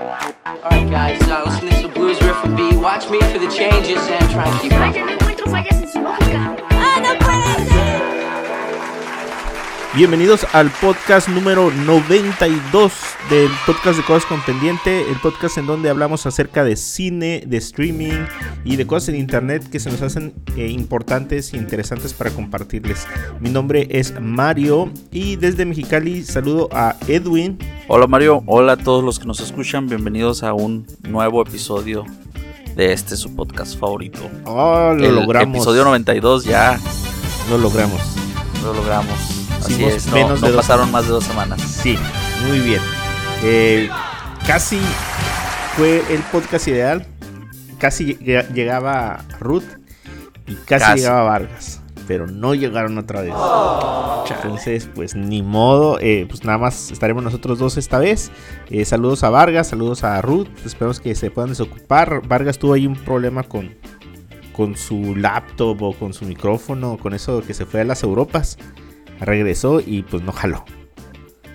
[0.00, 2.74] Alright, guys, uh, listen to this blues riff and B.
[2.76, 4.78] Watch me for the changes and try to keep up.
[4.94, 6.56] Vaya, no encuentro fallas en su lógica.
[6.70, 7.69] ¡Ah, no puede ser!
[9.92, 12.92] Bienvenidos al podcast número 92
[13.28, 17.56] del podcast de Cosas con Pendiente, el podcast en donde hablamos acerca de cine, de
[17.56, 18.24] streaming
[18.64, 23.04] y de cosas en internet que se nos hacen eh, importantes e interesantes para compartirles.
[23.40, 27.58] Mi nombre es Mario y desde Mexicali saludo a Edwin.
[27.88, 32.04] Hola Mario, hola a todos los que nos escuchan, bienvenidos a un nuevo episodio
[32.76, 34.20] de este su podcast favorito.
[34.44, 35.56] Oh, lo El logramos.
[35.56, 36.78] Episodio 92 ya
[37.50, 38.00] Lo logramos.
[38.62, 39.39] lo logramos.
[39.60, 41.60] Así es, no, menos no de dos pasaron más de dos semanas.
[41.60, 41.96] Sí,
[42.46, 42.80] muy bien.
[43.42, 43.88] Eh,
[44.46, 44.78] casi
[45.76, 47.06] fue el podcast ideal.
[47.78, 49.64] Casi llega- llegaba Ruth
[50.46, 50.98] y casi, Casi.
[51.00, 51.80] llegaba Vargas.
[52.06, 53.32] Pero no llegaron otra vez.
[54.42, 55.98] Entonces, pues ni modo.
[56.00, 58.30] eh, pues nada más estaremos nosotros dos esta vez.
[58.68, 60.48] Eh, saludos a Vargas, saludos a Ruth.
[60.64, 62.26] Esperamos que se puedan desocupar.
[62.26, 63.74] Vargas tuvo ahí un problema con,
[64.52, 66.96] con su laptop o con su micrófono.
[66.98, 68.56] Con eso que se fue a las Europas.
[69.20, 70.64] Regresó y pues no jaló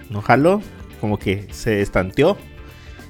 [0.10, 0.62] no jaló,
[1.02, 2.38] como que se estanteó.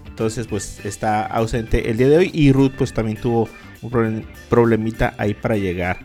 [0.07, 2.31] Entonces, pues está ausente el día de hoy.
[2.33, 3.49] Y Ruth, pues también tuvo
[3.81, 5.99] un problem- problemita ahí para llegar.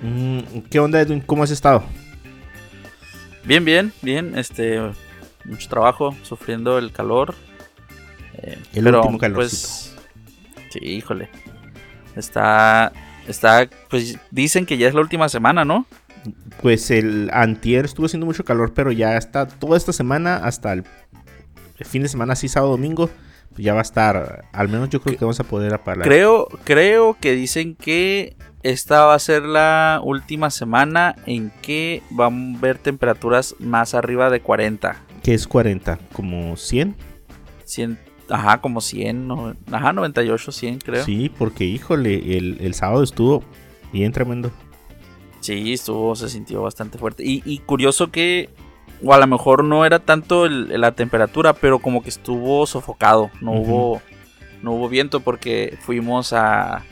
[0.00, 0.38] Mm,
[0.70, 1.20] ¿Qué onda, Edwin?
[1.20, 1.84] ¿Cómo has estado?
[3.44, 4.36] Bien, bien, bien.
[4.38, 4.80] Este,
[5.44, 7.34] mucho trabajo, sufriendo el calor.
[8.38, 9.34] Eh, El último calorcito.
[9.34, 9.96] pues,
[10.70, 11.28] sí, híjole.
[12.16, 12.92] Está,
[13.28, 15.86] está, pues dicen que ya es la última semana, ¿no?
[16.60, 20.84] Pues el antier estuvo haciendo mucho calor, pero ya está toda esta semana hasta el,
[21.84, 23.08] fin de semana, así sábado, domingo.
[23.50, 26.04] Pues ya va a estar, al menos yo creo que vamos a poder apagar.
[26.06, 32.54] Creo, creo que dicen que esta va a ser la última semana en que van
[32.56, 34.96] a ver temperaturas más arriba de 40.
[35.22, 36.94] Que es 40, como 100.
[37.64, 37.98] 100
[38.28, 41.04] ajá, como 100, no- ajá, 98, 100 creo.
[41.04, 41.22] Sí.
[41.22, 43.42] Sí, porque híjole, el, el sábado estuvo
[43.92, 44.52] bien tremendo.
[45.48, 47.24] Estuvo, se sintió bastante fuerte.
[47.24, 48.48] Y, y curioso que,
[49.04, 53.30] o a lo mejor no era tanto el- la temperatura, pero como que estuvo sofocado.
[53.40, 54.02] No, hubo,
[54.62, 56.82] no hubo viento porque fuimos a,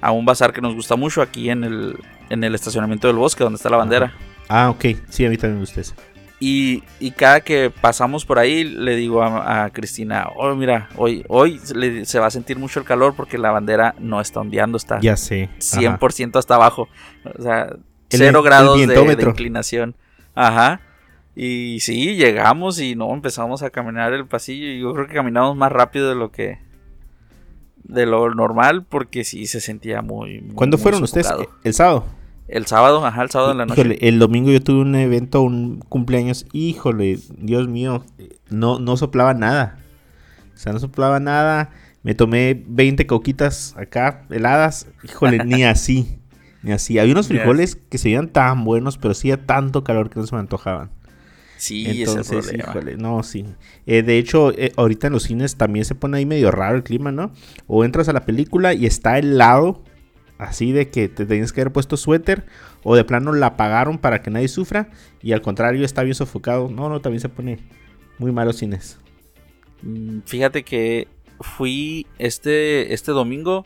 [0.00, 1.96] a un bazar que nos gusta mucho aquí en el,
[2.30, 4.12] en el estacionamiento del bosque, donde está la bandera.
[4.48, 4.84] Ah, ok.
[5.08, 5.94] Sí, a mí también me gusta ese.
[6.40, 11.24] Y, y cada que pasamos por ahí le digo a, a Cristina, oh mira, hoy,
[11.28, 14.76] hoy le- se va a sentir mucho el calor porque la bandera no está ondeando,
[14.76, 15.44] está Ya sé.
[15.44, 15.98] ajá.
[15.98, 16.88] 100% hasta abajo.
[17.38, 17.74] O sea,
[18.18, 19.94] cero grados el de- de, inclinación.
[20.34, 20.80] Ajá.
[21.36, 24.66] Y sí, llegamos y no empezamos a caminar el pasillo.
[24.68, 26.58] Y yo creo que caminamos más rápido de lo que...
[27.82, 30.40] De lo normal porque sí se sentía muy...
[30.40, 31.28] muy- ¿Cuándo muy fueron ustedes?
[31.64, 32.06] El sábado.
[32.48, 33.80] El sábado, ajá, el sábado en la noche.
[33.80, 36.46] Híjole, el domingo yo tuve un evento, un cumpleaños.
[36.52, 38.04] Híjole, Dios mío,
[38.50, 39.78] no, no soplaba nada.
[40.54, 41.70] O sea, no soplaba nada.
[42.02, 44.86] Me tomé 20 coquitas acá, heladas.
[45.04, 46.18] Híjole, ni así.
[46.64, 46.98] Ni así.
[46.98, 50.34] Había unos frijoles que se veían tan buenos, pero hacía tanto calor que no se
[50.34, 50.90] me antojaban.
[51.58, 53.44] Sí, ese es el Entonces, híjole, no, sí.
[53.86, 56.82] Eh, de hecho, eh, ahorita en los cines también se pone ahí medio raro el
[56.82, 57.32] clima, ¿no?
[57.66, 59.82] O entras a la película y está helado,
[60.38, 62.46] así de que te tenías que haber puesto suéter,
[62.82, 64.90] o de plano la apagaron para que nadie sufra,
[65.22, 66.70] y al contrario está bien sofocado.
[66.70, 67.58] No, no, también se pone
[68.18, 68.98] muy malo cines.
[69.82, 71.08] Mm, Fíjate que
[71.40, 73.64] fui este, este domingo.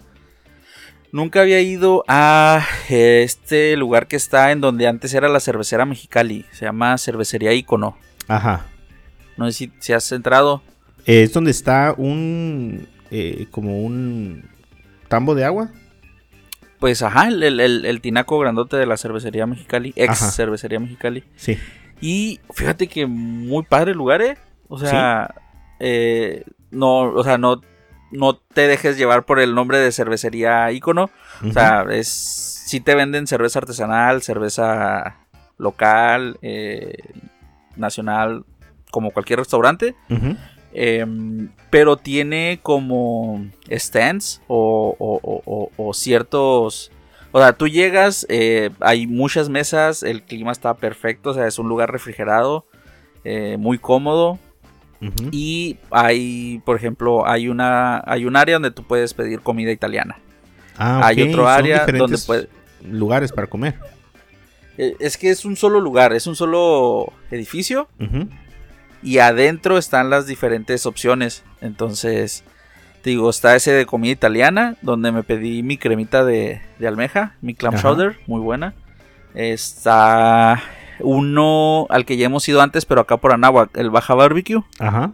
[1.11, 6.45] Nunca había ido a este lugar que está en donde antes era la cervecera Mexicali.
[6.53, 7.97] Se llama Cervecería Icono.
[8.27, 8.67] Ajá.
[9.39, 10.63] No sé si, si has entrado.
[11.07, 14.45] Eh, es donde está un, eh, como un
[15.09, 15.71] tambo de agua.
[16.79, 19.93] Pues ajá, el, el- el- el tinaco grandote de la cervecería Mexicali.
[19.97, 20.31] Ex Ajá.
[20.31, 21.25] cervecería Mexicali.
[21.37, 21.57] Sí.
[22.03, 24.37] Y fíjate que muy padre el lugar, ¿eh?
[24.69, 25.35] O sea,
[25.81, 27.63] eh, no, o sea, no,
[28.11, 31.11] no te dejes llevar por el nombre de cervecería Icono.
[31.49, 35.17] O sea, es sí te venden cerveza artesanal, cerveza
[35.57, 36.95] local, eh,
[37.77, 38.45] nacional,
[38.91, 39.95] como cualquier restaurante.
[40.75, 46.93] Em, pero tiene como stands o, o- o- o- o ciertos...
[47.33, 51.59] O sea, tú llegas, eh, hay muchas mesas, el clima está perfecto, o sea, es
[51.59, 52.65] un lugar refrigerado,
[53.25, 54.39] eh, muy cómodo.
[55.31, 60.19] Y hay, por ejemplo, hay una hay un área donde tú puedes pedir comida italiana.
[60.77, 62.49] Ah, Hay otro son área donde puedes...
[62.85, 63.77] lugares para comer.
[64.77, 67.89] Eh, Es que es un solo lugar, es un solo edificio
[69.03, 71.43] y adentro están las diferentes opciones.
[71.61, 72.45] Entonces,
[73.03, 77.35] te digo, está ese de comida italiana, donde me pedí mi cremita de, de almeja,
[77.41, 77.83] mi clam Ajá.
[77.83, 78.75] chowder, muy buena.
[79.35, 80.63] Está
[81.01, 84.63] uno al que ya hemos ido antes, pero acá por Anáhuac, el Baja Barbecue.
[84.79, 85.13] Ajá.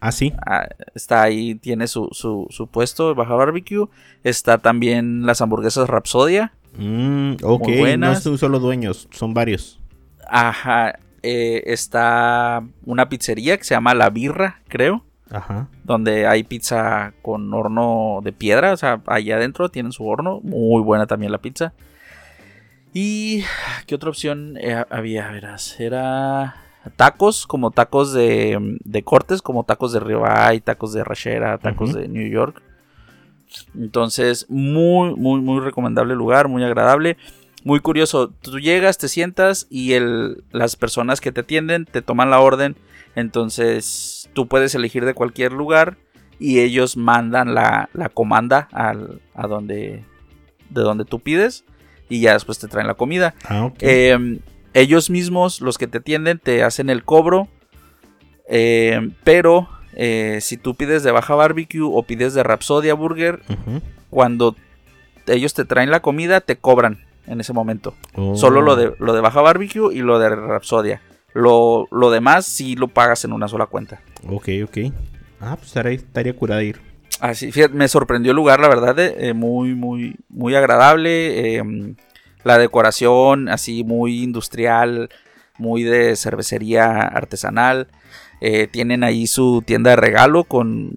[0.00, 0.32] Ah, sí.
[0.46, 3.86] Ah, está ahí, tiene su, su, su puesto, Baja Barbecue.
[4.24, 6.52] Está también las hamburguesas Rapsodia.
[6.76, 8.10] Mm, ok, Muy buenas.
[8.12, 9.78] no es un solo dueño, son varios.
[10.28, 10.98] Ajá.
[11.22, 15.04] eh, está una pizzería que se llama La Birra, creo.
[15.30, 15.68] Ajá.
[15.84, 18.72] Donde hay pizza con horno de piedra.
[18.72, 20.40] O sea, allá adentro tienen su horno.
[20.42, 21.72] Muy buena también la pizza.
[22.92, 23.44] Y.
[23.86, 25.30] ¿Qué otra opción eh, había?
[25.30, 25.78] Verás.
[25.80, 26.56] Era.
[26.96, 32.08] Tacos, como tacos de, de cortes, como tacos de ribeye, tacos de rachera, tacos de
[32.08, 32.60] New York.
[33.74, 37.16] Entonces, muy, muy, muy recomendable lugar, muy agradable.
[37.64, 42.30] Muy curioso, tú llegas, te sientas y el, las personas que te atienden te toman
[42.30, 42.76] la orden.
[43.14, 45.96] Entonces, tú puedes elegir de cualquier lugar
[46.40, 50.04] y ellos mandan la, la comanda al, a donde,
[50.70, 51.64] de donde tú pides
[52.12, 53.34] y ya después te traen la comida.
[53.44, 53.70] Ah.
[53.80, 54.38] Eh,
[54.74, 57.48] ellos mismos, los que te atienden, te hacen el cobro.
[58.48, 63.40] eh, pero eh, si tú pides de Baja Barbecue o pides de Rapsodia Burger,
[64.10, 64.56] cuando
[65.26, 67.94] ellos te traen la comida, te cobran en ese momento.
[68.14, 68.36] Oh.
[68.36, 71.00] Solo lo de, lo de Baja Barbecue y lo de Rapsodia.
[71.34, 74.02] Lo, lo demás sí lo pagas en una sola cuenta.
[74.28, 74.78] Ok, ok.
[75.40, 76.78] Ah, pues estaría, estaría curada ir.
[77.22, 81.56] Así, fíjate, me sorprendió el lugar, la verdad, eh, eh, muy, muy, muy agradable.
[81.58, 81.94] eh,
[82.44, 85.08] la decoración, así, muy industrial,
[85.56, 87.86] muy de cervecería artesanal.
[88.40, 90.94] eh, tienen ahí su tienda de regalo con,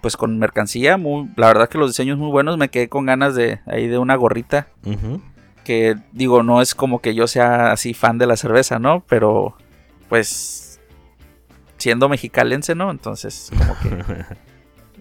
[0.00, 0.96] pues, con mercancía.
[0.96, 2.58] Muy, la verdad que los diseños muy buenos.
[2.58, 4.66] Me quedé con ganas de, ahí de una gorrita.
[5.62, 9.04] Que digo, no es como que yo sea así fan de la cerveza, ¿no?
[9.08, 9.56] Pero,
[10.08, 10.80] pues,
[11.78, 12.90] siendo mexicalense, ¿no?
[12.90, 14.24] Entonces, como que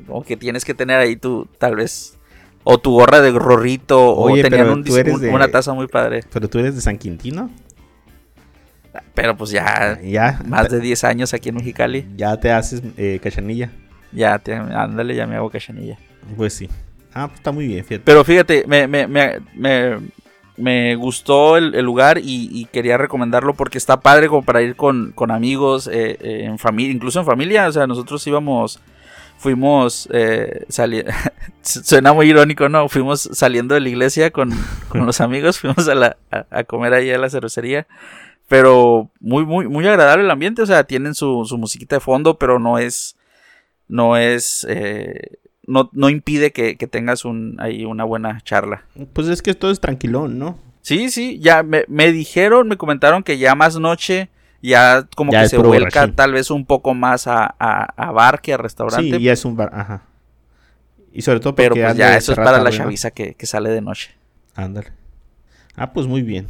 [0.05, 2.17] como que tienes que tener ahí tu, tal vez,
[2.63, 6.23] o tu gorra de gorrito, Oye, o tenían un un- de- una taza muy padre.
[6.31, 7.49] Pero tú eres de San Quintino.
[9.15, 10.39] Pero pues ya, Ya.
[10.45, 13.71] más de 10 años aquí en Mexicali, Ya te haces eh, cachanilla.
[14.11, 15.97] ya, te, ándale, ya me hago cachanilla.
[16.37, 16.69] Pues sí.
[17.13, 18.03] Ah, pues está muy bien, fíjate.
[18.05, 19.97] Pero fíjate, me, me, me, me,
[20.57, 24.75] me gustó el, el lugar y, y quería recomendarlo porque está padre como para ir
[24.75, 27.67] con, con amigos, eh, eh, en familia, incluso en familia.
[27.67, 28.79] O sea, nosotros íbamos,
[29.37, 31.03] fuimos, eh, sali-
[31.61, 32.87] suena muy irónico, ¿no?
[32.89, 34.51] Fuimos saliendo de la iglesia con,
[34.89, 37.87] con los amigos, fuimos a, la, a, a comer ahí a la cervecería.
[38.47, 40.61] Pero muy, muy, muy agradable el ambiente.
[40.61, 43.15] O sea, tienen su, su musiquita de fondo, pero no es.
[43.87, 44.65] No es.
[44.69, 48.83] eh, no, no impide que, que tengas un, ahí una buena charla.
[49.13, 50.59] Pues es que todo es tranquilón, ¿no?
[50.81, 54.29] Sí, sí, ya me, me dijeron, me comentaron que ya más noche,
[54.69, 58.41] ya como Ya que se vuelca tal vez un poco más a, a, a bar
[58.41, 59.17] que a restaurante.
[59.17, 60.03] Sí, ya es un bar, ajá.
[61.11, 63.81] Y sobre todo pero pues ya eso es para la chaviza que, que sale de
[63.81, 64.15] noche.
[64.55, 64.91] Ándale.
[65.75, 66.47] Ah, pues muy bien.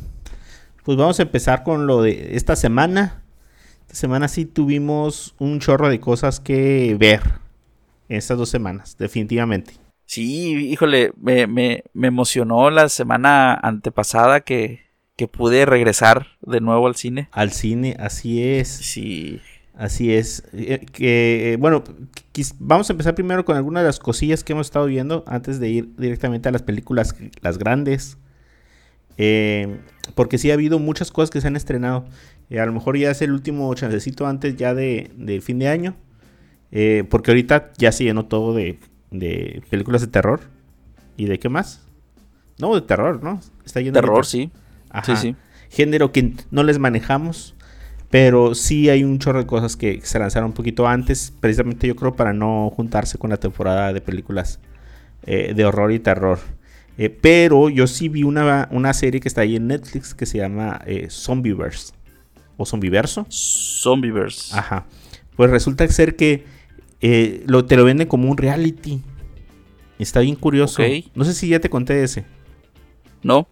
[0.84, 3.24] Pues vamos a empezar con lo de esta semana.
[3.82, 7.22] Esta semana sí tuvimos un chorro de cosas que ver.
[8.10, 9.74] En estas dos semanas, definitivamente.
[10.06, 14.82] Sí, híjole, me, me, me emocionó la semana antepasada que,
[15.16, 17.30] que pude regresar de nuevo al cine.
[17.32, 18.68] Al cine, así es.
[18.68, 19.42] Sí,
[19.76, 20.44] Así es.
[20.54, 21.84] Eh, que, eh, bueno,
[22.60, 25.70] vamos a empezar primero con algunas de las cosillas que hemos estado viendo antes de
[25.70, 28.18] ir directamente a las películas, las grandes.
[29.18, 29.80] Eh,
[30.16, 32.06] porque sí ha habido muchas cosas que se han estrenado.
[32.50, 35.68] Eh, a lo mejor ya es el último chancecito antes ya de, del fin de
[35.68, 35.96] año.
[36.72, 38.80] Eh, porque ahorita ya se llenó todo de,
[39.12, 40.42] de películas de terror.
[41.18, 41.88] ¿Y de qué más?
[42.60, 43.40] No, de terror, ¿no?
[43.66, 44.52] Está lleno de terror, sí.
[44.94, 45.16] Ajá.
[45.18, 45.36] Sí, sí.
[45.70, 47.56] Género que no les manejamos.
[48.10, 51.34] Pero sí hay un chorro de cosas que se lanzaron un poquito antes.
[51.40, 54.60] Precisamente yo creo para no juntarse con la temporada de películas
[55.26, 56.40] eh, de horror y terror.
[57.00, 60.38] Eh, pero yo sí vi una, una serie que está ahí en Netflix que se
[60.38, 61.94] llama eh, Zombieverse.
[62.56, 63.26] O Zombieverso.
[63.32, 64.56] Zombieverse.
[64.56, 64.86] Ajá.
[65.36, 66.46] Pues resulta ser que
[67.02, 69.02] eh, lo, te lo venden como un reality.
[69.98, 70.84] Está bien curioso.
[71.16, 72.26] No sé si ya te conté ese.
[73.24, 73.48] ¿No?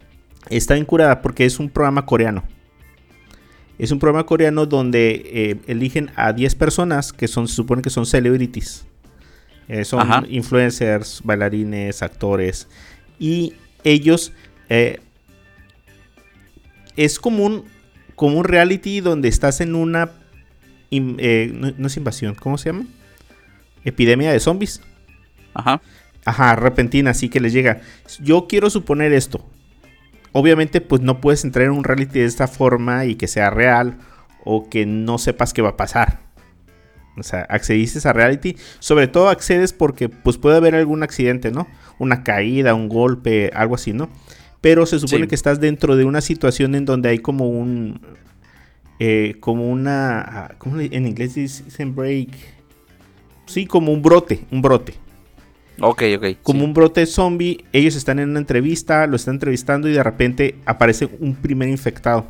[0.50, 2.44] Está bien curada porque es un programa coreano.
[3.78, 7.90] Es un programa coreano donde eh, eligen a 10 personas que son, se supone que
[7.90, 8.86] son celebrities.
[9.68, 10.24] Eh, son Ajá.
[10.30, 12.68] influencers, bailarines, actores.
[13.18, 14.34] Y ellos
[14.70, 15.00] eh,
[16.96, 17.66] es como un,
[18.16, 20.12] como un reality donde estás en una...
[20.90, 21.18] in-
[21.60, 22.86] no, no es invasión, ¿cómo se llama?
[23.84, 24.82] Epidemia de zombies.
[25.54, 25.82] Ajá.
[26.26, 27.82] Ajá, repentina, así que les llega.
[28.22, 29.44] Yo quiero suponer esto.
[30.34, 33.98] Obviamente, pues no puedes entrar en un reality de esta forma y que sea real
[34.46, 36.20] o que no sepas qué va a pasar.
[37.18, 38.56] O sea, accediste a reality.
[38.80, 41.68] Sobre todo accedes porque pues puede haber algún accidente, ¿no?
[42.00, 44.10] Una caída, un golpe, algo así, ¿no?
[44.62, 45.28] Pero se supone Sí.
[45.28, 48.00] que estás dentro de una situación en donde hay como un...
[49.00, 50.22] eh, como una...
[50.22, 52.30] ah, ¿Cómo en inglés dicen break?
[53.48, 54.94] sí, como un brote, un brote.
[55.80, 56.25] Ok, ok.
[56.44, 56.66] Como sí.
[56.66, 61.10] un brote zombie, ellos están en una entrevista, lo están entrevistando y de repente aparece
[61.20, 62.28] un primer infectado.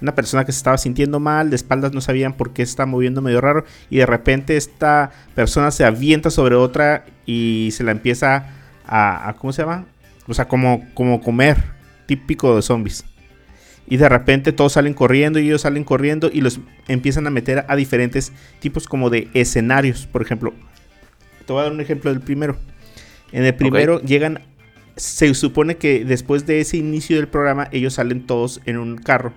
[0.00, 2.86] Una persona que se estaba sintiendo mal, de espaldas no sabían por qué se estaba
[2.86, 7.92] moviendo medio raro y de repente esta persona se avienta sobre otra y se la
[7.92, 8.50] empieza
[8.86, 9.86] a, a- ¿cómo se llama?
[10.26, 11.62] O sea, como, como comer,
[12.06, 13.04] típico de zombies.
[13.86, 17.64] Y de repente todos salen corriendo y ellos salen corriendo y los empiezan a meter
[17.68, 20.06] a diferentes tipos como de escenarios.
[20.06, 20.54] Por ejemplo,
[21.46, 22.56] te voy a dar un ejemplo del primero.
[23.32, 24.40] En el primero llegan,
[24.96, 29.32] se supone que después de ese inicio del programa ellos salen todos en un carro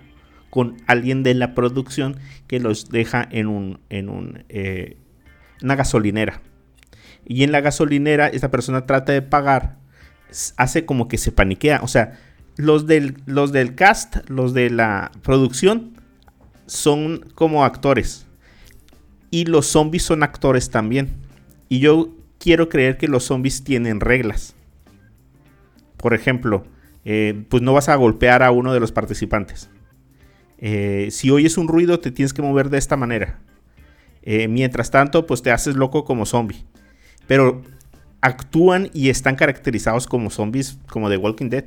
[0.50, 2.17] con alguien de la producción
[2.48, 4.98] que los deja en un, en un, eh,
[5.62, 6.41] una gasolinera.
[7.25, 9.77] Y en la gasolinera esta persona trata de pagar,
[10.56, 11.82] hace como que se paniquea.
[11.84, 12.17] O sea,
[12.56, 15.94] los del, los del cast, los de la producción,
[16.65, 18.25] son como actores.
[19.29, 21.10] Y los zombies son actores también.
[21.70, 22.17] Y yo
[22.48, 24.56] quiero creer que los zombies tienen reglas.
[25.98, 26.63] Por ejemplo,
[27.04, 29.70] eh, pues no vas a golpear a uno de los participantes.
[30.58, 33.42] Eh, si oyes un ruido, te tienes que mover de esta manera.
[34.22, 36.63] Eh, mientras tanto, pues te haces loco como zombie.
[37.27, 37.63] Pero
[38.22, 41.66] actúan y están caracterizados como zombies, como de Walking Dead.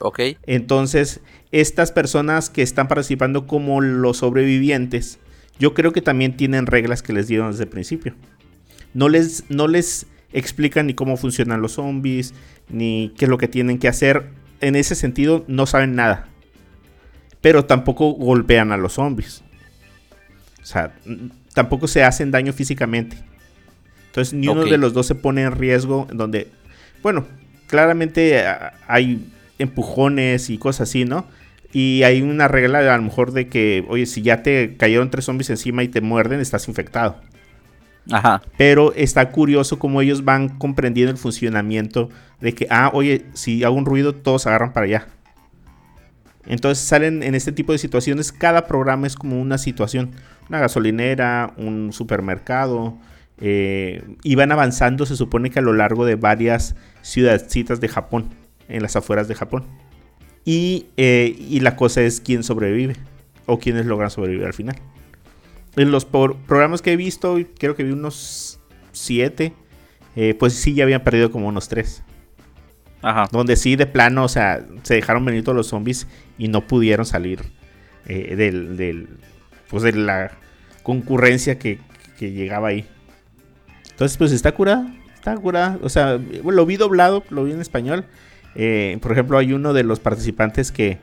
[0.00, 0.18] Ok.
[0.46, 1.20] Entonces,
[1.52, 5.20] estas personas que están participando como los sobrevivientes,
[5.60, 8.16] yo creo que también tienen reglas que les dieron desde el principio.
[8.94, 12.34] No les, no les explican ni cómo funcionan los zombies,
[12.68, 14.26] ni qué es lo que tienen que hacer.
[14.60, 16.28] En ese sentido, no saben nada.
[17.40, 19.42] Pero tampoco golpean a los zombies.
[20.62, 20.92] O sea,
[21.54, 23.16] tampoco se hacen daño físicamente.
[24.06, 26.06] Entonces, ni uno de los dos se pone en riesgo.
[26.12, 26.48] Donde,
[27.02, 27.26] bueno,
[27.66, 29.26] claramente ah, hay
[29.58, 31.26] empujones y cosas así, ¿no?
[31.72, 35.26] Y hay una regla a lo mejor de que, oye, si ya te cayeron tres
[35.26, 37.20] zombies encima y te muerden, estás infectado.
[38.10, 38.42] Ajá.
[38.56, 42.08] Pero está curioso cómo ellos van comprendiendo el funcionamiento
[42.40, 45.06] de que, ah, oye, si hago un ruido, todos agarran para allá.
[46.46, 48.32] Entonces salen en este tipo de situaciones.
[48.32, 50.10] Cada programa es como una situación.
[50.48, 52.96] Una gasolinera, un supermercado.
[53.42, 58.30] eh, y van avanzando, se supone que a lo largo de varias ciudadcitas de Japón.
[58.68, 59.64] En las afueras de Japón.
[60.44, 62.96] Y, eh, y la cosa es quién sobrevive.
[63.46, 64.76] O quiénes logran sobrevivir al final.
[65.76, 68.60] En los por- programas que he visto, creo que vi unos
[68.92, 69.52] 7.
[70.38, 72.02] pues sí, ya habían perdido como unos 3.
[73.02, 73.28] Ajá.
[73.32, 77.06] Donde sí, de plano, o sea, se dejaron venir todos los zombies y no pudieron
[77.06, 77.40] salir
[78.06, 79.08] eh, del, del-
[79.68, 80.32] Pues de la
[80.82, 81.78] concurrencia que,
[82.18, 82.86] que llegaba ahí.
[83.90, 84.92] Entonces, pues está curada.
[85.14, 85.78] Está curada.
[85.82, 88.04] O sea, lo vi doblado, lo vi en español.
[88.56, 90.98] Eh, por ejemplo, hay uno de los participantes que.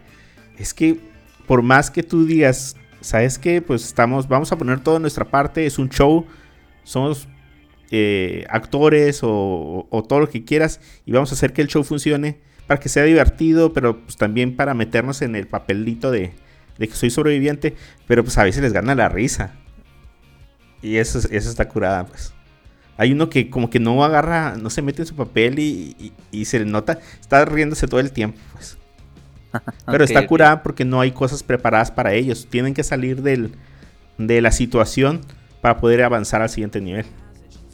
[0.58, 1.00] Es que,
[1.46, 2.76] por más que tú digas,
[3.08, 3.62] ¿sabes qué?
[3.62, 4.28] Pues estamos.
[4.28, 5.66] Vamos a poner toda nuestra parte.
[5.66, 6.26] Es un show.
[6.84, 7.28] Somos
[7.92, 12.38] eh, actores o, todo lo que quieras y vamos a hacer que el show funcione
[12.68, 16.34] para que sea divertido, pero pues también para meternos en el papelito de,
[16.78, 17.76] que soy sobreviviente,
[18.08, 19.54] pero pues a veces les gana la risa.
[20.82, 22.34] Y eso, es- eso está curada, pues.
[22.98, 26.14] Hay uno que como que no agarra, no se mete en su papel y, y-
[26.32, 28.77] y se le nota, está riéndose todo el tiempo, pues.
[29.86, 32.48] Pero está curada porque no hay cosas preparadas para ellos.
[32.50, 33.52] Tienen que salir del,
[34.18, 35.22] de la situación
[35.62, 37.06] para poder avanzar al siguiente nivel.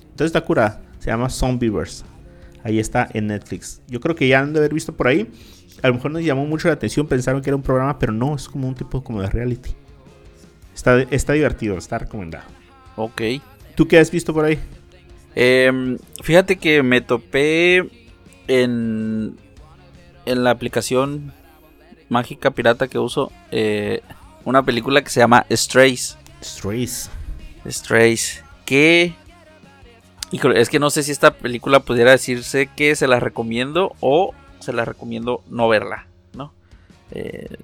[0.02, 0.82] Entonces está curada.
[1.00, 2.06] Se llama Zombieverse.
[2.64, 3.82] Ahí está en Netflix.
[3.88, 5.30] Yo creo que ya han de haber visto por ahí.
[5.82, 7.08] A lo mejor nos llamó mucho la atención.
[7.08, 9.72] Pensaron que era un programa, pero no, es como un tipo como de reality.
[10.74, 12.46] Está, está divertido, está recomendado.
[12.96, 13.22] Ok.
[13.76, 14.60] ¿Tú qué has visto por ahí?
[15.36, 17.90] Em, fíjate que me topé
[18.48, 19.36] en,
[20.26, 21.34] en la aplicación
[22.14, 24.02] mágica pirata que uso eh,
[24.46, 26.18] una película que se llama Strays.
[26.42, 27.10] Strays.
[27.68, 28.44] Strays.
[28.66, 29.14] Que.
[30.32, 34.34] Híjole, es que no sé si esta película pudiera decirse que se la recomiendo o
[34.60, 36.54] se la recomiendo no verla, ¿no?
[37.12, 37.58] Eh,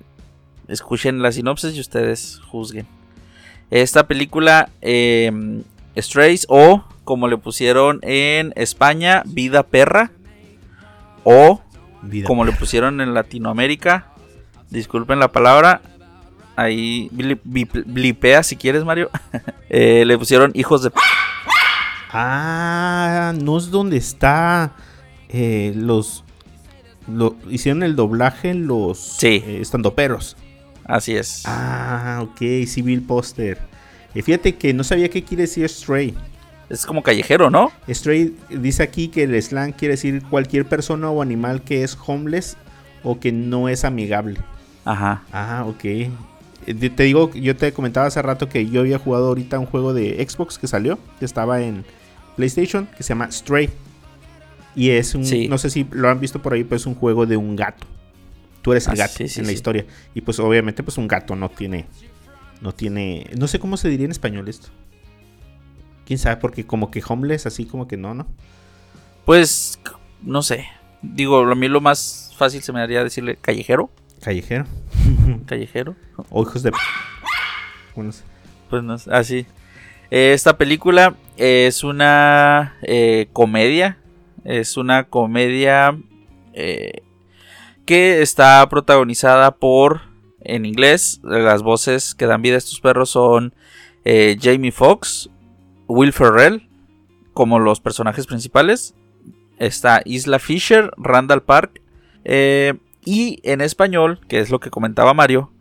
[0.68, 2.86] escuchen la sinopsis y ustedes juzguen.
[3.72, 5.62] Esta película, eh,
[5.98, 10.12] Strays, o como le pusieron en España, Vida Perra,
[11.24, 11.62] o
[12.04, 12.28] Vida.
[12.28, 14.14] como le pusieron en Latinoamérica,
[14.70, 15.82] disculpen la palabra,
[16.56, 19.10] ahí blipea si quieres, Mario.
[19.72, 20.92] Eh, le pusieron Hijos de...
[22.12, 24.74] Ah, no es donde está
[25.30, 26.24] eh, los...
[27.08, 29.44] Lo, hicieron el doblaje los Sí.
[29.46, 30.38] eh, estandoperos.
[30.86, 31.44] Así es.
[31.46, 33.60] Ah, ok, civil póster.
[34.16, 36.16] Eh, fíjate que no sabía qué quiere decir stray.
[36.68, 37.72] Es como callejero, ¿no?
[37.88, 42.58] Stray dice aquí que el slang quiere decir cualquier persona o animal que es homeless
[43.04, 44.40] o que no es amigable.
[44.86, 45.24] Ajá.
[45.32, 45.84] Ah, ok.
[45.86, 46.10] Eh,
[46.96, 50.26] Te digo, yo te comentaba hace rato que yo había jugado ahorita un juego de
[50.28, 51.86] Xbox que salió, que estaba en,
[52.36, 53.70] PlayStation que se llama Stray.
[54.74, 55.50] Y es un, Sí.
[55.50, 57.86] no sé si lo han visto por ahí, pues es un juego de un gato.
[58.62, 59.86] Tú eres el Ah, gato sí, sí, en la historia.
[60.14, 61.86] Y pues obviamente pues un gato no tiene,
[62.62, 64.70] no tiene, no sé cómo se diría en español esto.
[66.06, 68.26] Quién sabe, porque como que homeless, así como que no, ¿no?
[69.26, 69.80] Pues,
[70.24, 70.66] no sé.
[71.02, 73.90] Digo, a mí lo más fácil se me haría decirle callejero.
[74.22, 74.66] Callejero.
[75.46, 75.96] Callejero.
[76.30, 76.72] O hijos de...
[77.96, 78.12] Bueno.
[78.70, 79.46] Pues no sé, así.
[80.12, 83.98] Esta película es una eh, comedia.
[84.44, 85.98] Es una comedia
[86.54, 87.04] eh,
[87.86, 90.02] que está protagonizada por,
[90.42, 93.54] en inglés, las voces que dan vida a estos perros son
[94.06, 95.30] eh, Jamie Foxx,
[95.88, 96.70] Will Ferrell,
[97.34, 98.96] como los personajes principales.
[99.58, 101.82] Está Isla Fisher, Randall Park.
[102.24, 102.76] eh,
[103.06, 105.52] y en español, que es lo que comentaba Mario,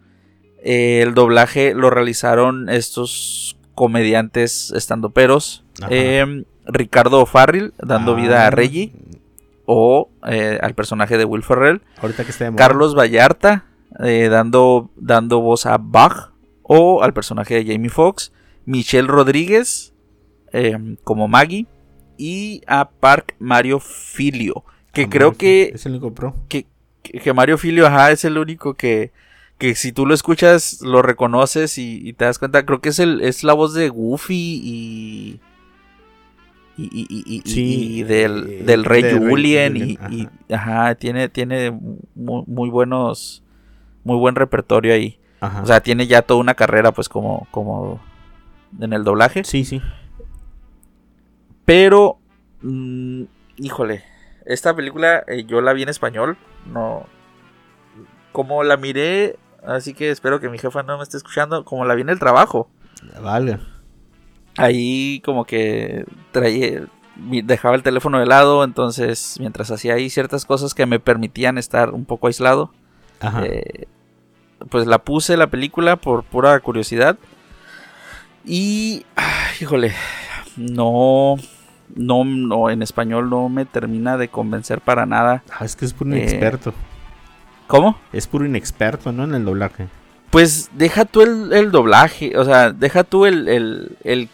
[0.62, 5.64] eh, el doblaje lo realizaron estos comediantes estandoperos.
[5.90, 8.92] Eh, Ricardo Farril, dando vida Ah, a Reggie,
[9.66, 11.80] o eh, al personaje de Will Ferrell.
[12.02, 12.32] Ahorita que.
[12.56, 13.64] Carlos Vallarta,
[14.04, 18.32] eh, dando, dando voz a Bach, o al personaje de Jamie Foxx.
[18.66, 19.94] Michelle Rodríguez,
[20.52, 21.66] eh, como Maggie.
[22.18, 26.34] Y a Park Mario Filio, que Ah, creo que Es el único pro.
[26.48, 26.66] que,
[27.12, 29.12] que- Mario Filio, ajá, es el único que,
[29.58, 32.64] que si tú lo escuchas, lo reconoces y, y te das cuenta.
[32.64, 35.40] Creo que es el, es la voz de Goofy y.
[36.76, 39.76] Y, y- y- y- Sí, y del, eh, del Rey Julien.
[39.78, 41.72] Y, ajá, tiene, tiene
[42.14, 43.42] muy, muy buenos.
[44.04, 45.18] Muy buen repertorio ahí.
[45.40, 45.62] Ajá.
[45.62, 48.00] O sea, tiene ya toda una carrera, pues, como, como
[48.80, 49.42] en el doblaje.
[49.44, 49.82] sí, sí.
[51.64, 52.18] Pero,
[52.62, 53.22] mm,
[53.58, 54.02] híjole,
[54.48, 56.36] esta película eh, yo la vi en español,
[56.66, 57.06] no...
[58.32, 61.94] Como la miré, así que espero que mi jefa no me esté escuchando, como la
[61.94, 62.68] vi en el trabajo,
[63.20, 63.58] Vale.
[64.56, 66.86] ahí como que traía,
[67.16, 71.90] dejaba el teléfono de lado, entonces mientras hacía ahí ciertas cosas que me permitían estar
[71.90, 72.72] un poco aislado,
[73.20, 73.44] Ajá.
[73.44, 73.86] eh,
[74.70, 77.18] pues la puse la película por pura curiosidad.
[78.44, 79.94] Y, ah, híjole,
[80.56, 81.36] no,
[81.98, 85.42] no, no, en español no me termina de convencer para nada.
[85.50, 86.72] Ah, es que es puro eh, inexperto.
[87.66, 87.98] ¿Cómo?
[88.12, 89.24] Es puro inexperto, ¿no?
[89.24, 89.88] En el doblaje.
[90.30, 94.28] Pues deja tú el, el doblaje, o sea, deja tú el, el, el,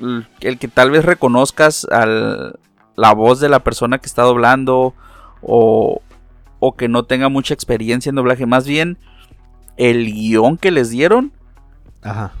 [0.00, 2.58] el- el que tal vez reconozcas al,
[2.96, 4.94] la voz de la persona que está doblando
[5.42, 6.00] o,
[6.58, 8.98] o que no tenga mucha experiencia en doblaje, más bien
[9.76, 11.32] el guion que les dieron
[12.02, 12.32] Ajá.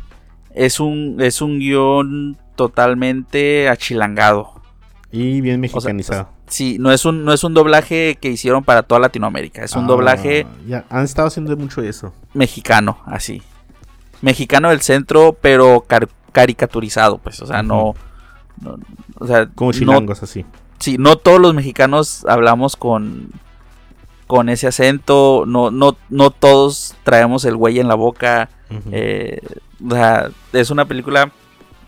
[0.54, 4.52] es un, es un guion totalmente achilangado.
[5.10, 6.28] Y bien O sea, mexicanizado.
[6.46, 9.84] Sí, no es un, no es un doblaje que hicieron para toda Latinoamérica, es un
[9.84, 12.12] Ah, doblaje Ya, han estado haciendo mucho eso.
[12.34, 13.40] mexicano, así.
[14.20, 17.94] Mexicano del centro, pero car- caricaturizado, pues, o sea, no,
[18.60, 18.76] no-
[19.18, 20.44] o sea, Como no, chilangos, así.
[20.78, 23.30] sí, no todos los mexicanos hablamos con
[24.26, 28.48] con ese acento, no, no, no todos traemos el güey en la boca,
[28.92, 29.40] eh,
[29.84, 31.32] o sea, es una película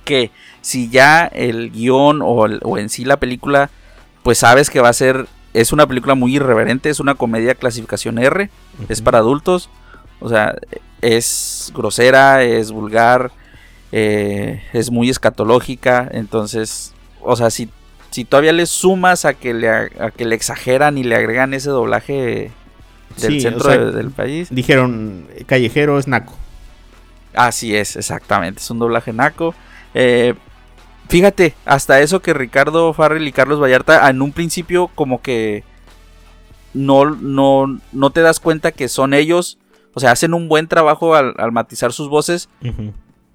[0.05, 0.33] que
[0.63, 3.69] si ya el guion o, el- o en sí la película,
[4.23, 8.19] pues sabes que va a ser, es una película muy irreverente, es una comedia clasificación
[8.19, 8.49] R,
[8.89, 9.69] es para adultos,
[10.21, 10.55] o sea,
[11.03, 13.33] es grosera, es vulgar,
[13.91, 17.69] eh, es muy escatológica, entonces, o sea, si,
[18.11, 21.71] si todavía le sumas a que le, a que le exageran y le agregan ese
[21.71, 22.53] doblaje
[23.19, 26.35] del Sí, o centro sea, de- del país, Dijeron, callejero es naco.
[27.35, 28.61] Así es, exactamente.
[28.61, 29.55] Es un doblaje naco.
[29.95, 30.35] Eh,
[31.09, 35.65] fíjate, hasta eso que Ricardo Farrell y Carlos Vallarta en un principio como que
[36.75, 39.59] no, no, no te das cuenta que son ellos.
[39.95, 42.49] O sea, hacen un buen trabajo al, al matizar sus voces.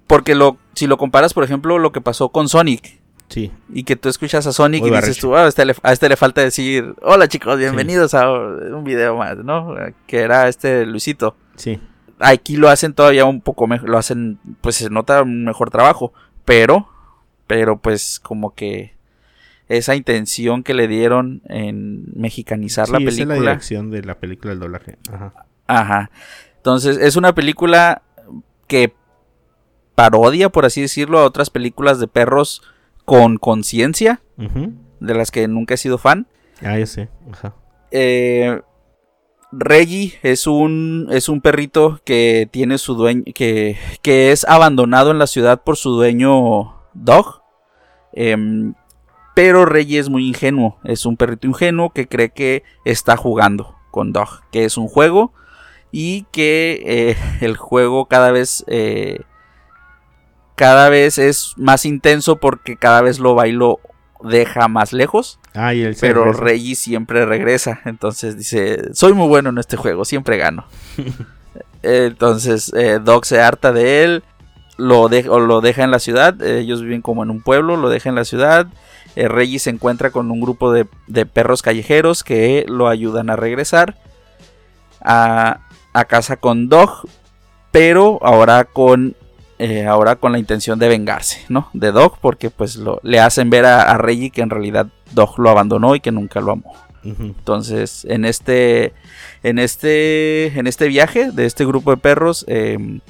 [0.06, 2.98] Porque lo, si lo comparas, por ejemplo, lo que pasó con Sonic.
[3.28, 3.52] Sí.
[3.72, 5.92] Y que tú escuchas a Sonic Muy y dices tú, "Ah, a, este le, a
[5.92, 9.74] este le falta decir, hola chicos, bienvenidos a un video más, ¿no?
[10.06, 11.78] Que era este Luisito Sí.
[12.20, 16.14] aquí lo hacen todavía un poco mejor, lo hacen, pues se nota un mejor trabajo,
[16.46, 16.88] pero,
[17.48, 18.96] pero pues como que
[19.68, 24.02] esa intención que le dieron en mexicanizar la Sí, esa es la película, dirección de
[24.04, 24.96] la película del doblaje.
[25.12, 25.34] Ajá.
[25.66, 26.10] ajá,
[26.56, 28.02] entonces es una película
[28.68, 28.94] que
[29.96, 32.62] parodia, por así decirlo, a otras películas de perros
[33.04, 34.72] con conciencia, Ujú.
[35.00, 36.26] de las que nunca he sido fan,
[36.62, 37.08] Ah, ya sé.
[37.32, 37.54] Ajá.
[37.90, 38.60] eh,
[39.50, 45.18] Reggie es un, es un perrito que tiene su dueño, que, que es abandonado en
[45.18, 47.42] la ciudad por su dueño Dog.
[48.12, 48.74] Em,
[49.34, 54.12] pero Reggie es muy ingenuo, es un perrito ingenuo que cree que está jugando con
[54.12, 55.32] Dog, que es un juego
[55.92, 59.20] y que eh, el juego cada vez, eh,
[60.56, 63.80] cada vez es más intenso porque cada vez lo bailo
[64.22, 65.38] deja más lejos.
[65.54, 66.44] Ah, y él se Pero regresa.
[66.44, 67.80] Reggie siempre regresa.
[67.84, 70.66] Entonces dice, soy muy bueno en este juego, siempre gano.
[71.82, 74.24] Entonces eh, Doc se harta de él,
[74.78, 76.40] lo, de- o lo deja en la ciudad.
[76.42, 78.66] eh, ellos viven como en un pueblo, lo deja en la ciudad.
[79.16, 83.36] eh, Reggie se encuentra con un grupo de, de perros callejeros que lo ayudan a
[83.36, 83.96] regresar
[85.00, 85.60] a,
[85.92, 87.06] a casa con Dog,
[87.72, 89.14] pero ahora con
[89.60, 91.68] eh, ahora con la intención de vengarse, ¿no?
[91.72, 95.38] De Dog, porque pues lo, le hacen ver a, a Reggie que en realidad Dog
[95.40, 96.74] lo abandonó y que nunca lo amó.
[97.04, 98.92] Entonces, en este,
[99.42, 103.00] en este, en este viaje de este grupo de perros, eh,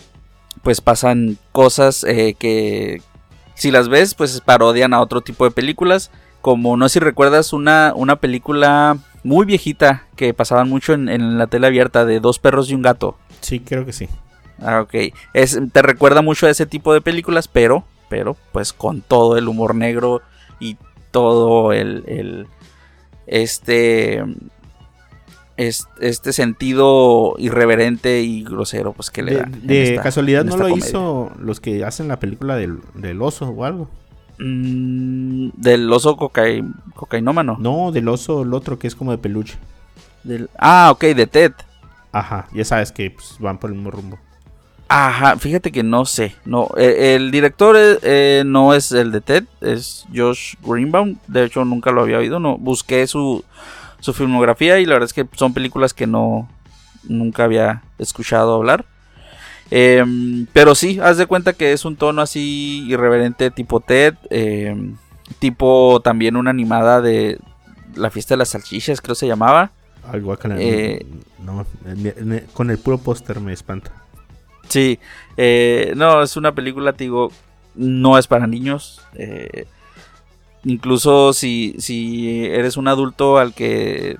[0.62, 3.02] pues pasan cosas eh, que,
[3.54, 6.10] si las ves, pues parodian a otro tipo de películas.
[6.40, 11.36] Como no sé si recuerdas una, una película muy viejita que pasaban mucho en, en
[11.38, 13.16] la tele abierta de dos perros y un gato.
[13.40, 14.08] Sí, creo que sí.
[14.62, 15.12] Ah, ok.
[15.34, 19.48] Es, te recuerda mucho a ese tipo de películas, pero, pero, pues con todo el
[19.48, 20.22] humor negro
[20.60, 20.76] y
[21.10, 22.46] todo el, el-
[23.26, 24.26] este, es-
[25.58, 30.78] este sentido irreverente y grosero, pues que le De, de esta- casualidad no lo comedia.
[30.88, 33.90] hizo los que hacen la película del, del oso o algo.
[34.38, 37.56] Mm, del oso cocai- cocainómano.
[37.58, 39.58] No, del oso, el otro que es como de peluche.
[40.24, 41.52] Del- ah, ok, de Ted.
[42.12, 44.18] Ajá, ya sabes que pues, van por el mismo rumbo.
[44.90, 46.34] Ajá, fíjate que no sé.
[46.46, 51.16] No, eh, el director eh, eh, no es el de Ted, es Josh Greenbaum.
[51.26, 52.40] De hecho, nunca lo había oído.
[52.40, 53.44] No, busqué su,
[54.00, 56.48] su filmografía y la verdad es que son películas que no
[57.04, 58.84] nunca había escuchado hablar.
[59.70, 64.96] Em, pero sí, haz de cuenta que es un tono así irreverente tipo Ted, em,
[65.38, 67.38] tipo también una animada de
[67.94, 69.70] la fiesta de las salchichas, creo se llamaba.
[70.10, 70.56] Al guacala.
[70.58, 71.04] Eh,
[71.44, 73.92] no, ne- con el puro póster me espanta.
[74.68, 74.98] Sí,
[75.36, 77.30] eh, no, es una película, digo,
[77.74, 79.02] no es para niños.
[79.14, 79.66] eh,
[80.64, 84.18] incluso si, si eres un adulto al que,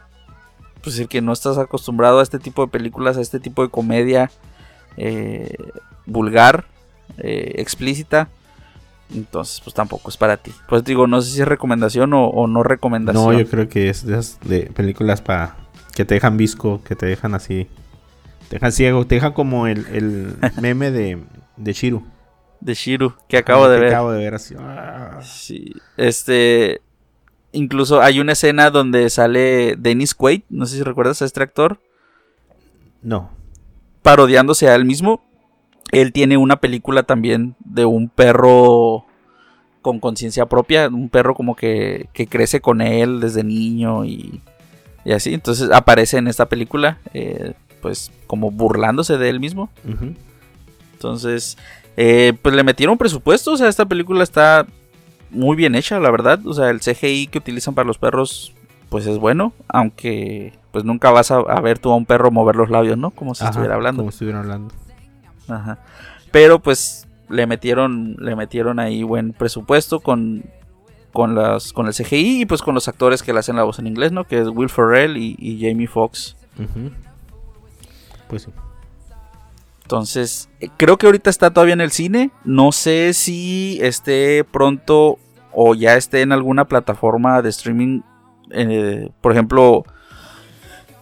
[0.83, 3.69] pues el que no estás acostumbrado a este tipo de películas, a este tipo de
[3.69, 4.31] comedia
[4.97, 5.55] eh,
[6.07, 6.65] vulgar,
[7.19, 8.29] eh, explícita,
[9.15, 10.53] entonces pues tampoco es para ti.
[10.69, 13.33] Pues digo, no sé si es recomendación o, o no recomendación.
[13.33, 15.57] No, yo creo que es de esas de películas para
[15.95, 17.67] que te dejan visco, que te dejan así.
[18.49, 21.19] Te dejan ciego, te dejan como el, el meme de,
[21.57, 22.05] de Shiru.
[22.61, 23.95] De Shiru, que acabo Ah, de que ver.
[23.95, 24.55] Acabo de ver así.
[24.59, 25.21] ah.
[25.23, 26.81] Sí, este.
[27.53, 31.81] Incluso hay una escena donde sale Dennis Quaid, no sé si recuerdas a este actor,
[33.03, 33.31] No.
[34.03, 35.25] parodiándose a él mismo.
[35.91, 39.07] Él tiene una película también de un perro
[39.81, 44.43] con conciencia propia, un perro como que, que crece con él desde niño y,
[45.07, 45.33] y así.
[45.33, 49.71] Entonces aparece en esta película, eh, pues como burlándose de él mismo.
[50.93, 51.57] Entonces,
[52.01, 53.51] eh, pues le metieron presupuesto.
[53.53, 54.67] O sea, esta película está
[55.31, 56.39] muy bien hecha, la verdad.
[56.47, 58.55] O sea, el CGI que utilizan para los perros,
[58.89, 59.53] pues es bueno.
[59.67, 63.11] Aunque, pues nunca vas a, a ver tú a un perro mover los labios, ¿no?
[63.11, 64.03] Como si Ajá, estuviera hablando.
[64.03, 64.73] Como si estuviera hablando.
[65.49, 65.81] Ajá.
[66.31, 70.45] Pero, pues le metieron, le metieron ahí buen presupuesto con,
[71.13, 73.81] con, las, con el CGI y pues con los actores que le hacen la voz
[73.81, 74.23] en inglés, ¿no?
[74.23, 76.37] Que es Will Ferrell y, y Jamie Foxx.
[76.61, 76.93] Ujú.
[78.29, 78.53] Pues sí.
[79.89, 82.31] Entonces, eh, creo que ahorita está todavía en el cine.
[82.45, 85.19] No sé si esté pronto
[85.51, 88.03] o ya esté en alguna plataforma de streaming.
[88.51, 89.87] eh, por ejemplo,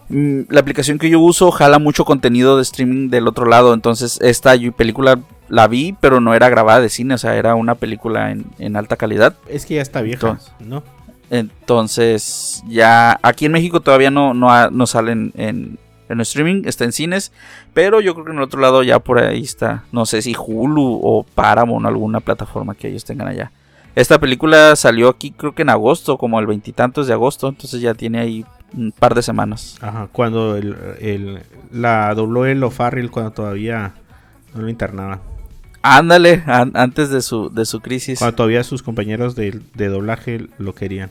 [0.09, 3.75] mm, la aplicación que yo uso jala mucho contenido de streaming del otro lado.
[3.75, 5.19] Entonces, esta película
[5.49, 7.15] la vi, pero no era grabada de cine.
[7.15, 9.35] O sea, era una película en, en alta calidad.
[9.49, 10.53] Es que ya está vieja, Entonces.
[10.61, 10.85] ¿no?
[11.29, 15.77] Entonces, ya aquí en México todavía no, no, no salen en,
[16.09, 17.33] en streaming, está en cines.
[17.75, 19.85] Pero yo creo que en el otro lado ya por ahí está.
[19.93, 23.53] No sé si Hulu o Paramount o alguna plataforma que ellos tengan allá.
[23.95, 27.49] Esta película salió aquí creo que en agosto, como el veintitantos de agosto.
[27.49, 28.45] Entonces ya tiene ahí
[28.77, 29.77] un par de semanas.
[29.81, 31.39] Ajá, cuando el, el-
[31.73, 33.95] la dobló el O'Farrill cuando todavía
[34.55, 35.21] no lo internaban.
[35.83, 38.19] Ándale, an- antes de su, de su crisis.
[38.19, 41.11] Cuando todavía sus compañeros de, de doblaje lo querían.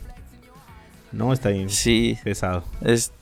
[1.12, 2.64] No, está bien Sí, pesado.
[2.82, 3.14] Es-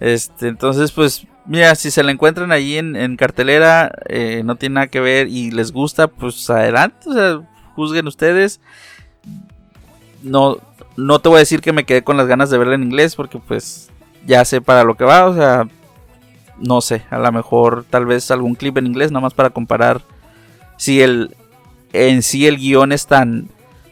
[0.00, 4.86] este, entonces, pues, mira, si se la encuentran allí en, cartelera, eh, no tiene nada
[4.86, 7.40] que ver y les gusta, pues adelante, o sea,
[7.74, 8.60] juzguen ustedes.
[10.22, 10.58] No,
[10.96, 13.14] no te voy a decir que me quedé con las ganas de verla en inglés,
[13.14, 13.90] porque pues
[14.26, 15.68] ya sé para lo que va, o sea,
[16.58, 20.02] no sé, a lo mejor tal vez algún clip en inglés, nada más para comparar
[20.76, 21.36] si el
[21.92, 23.48] en sí el guion es tan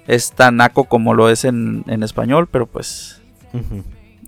[0.06, 3.20] es tan naco como lo es en, en español, pero pues.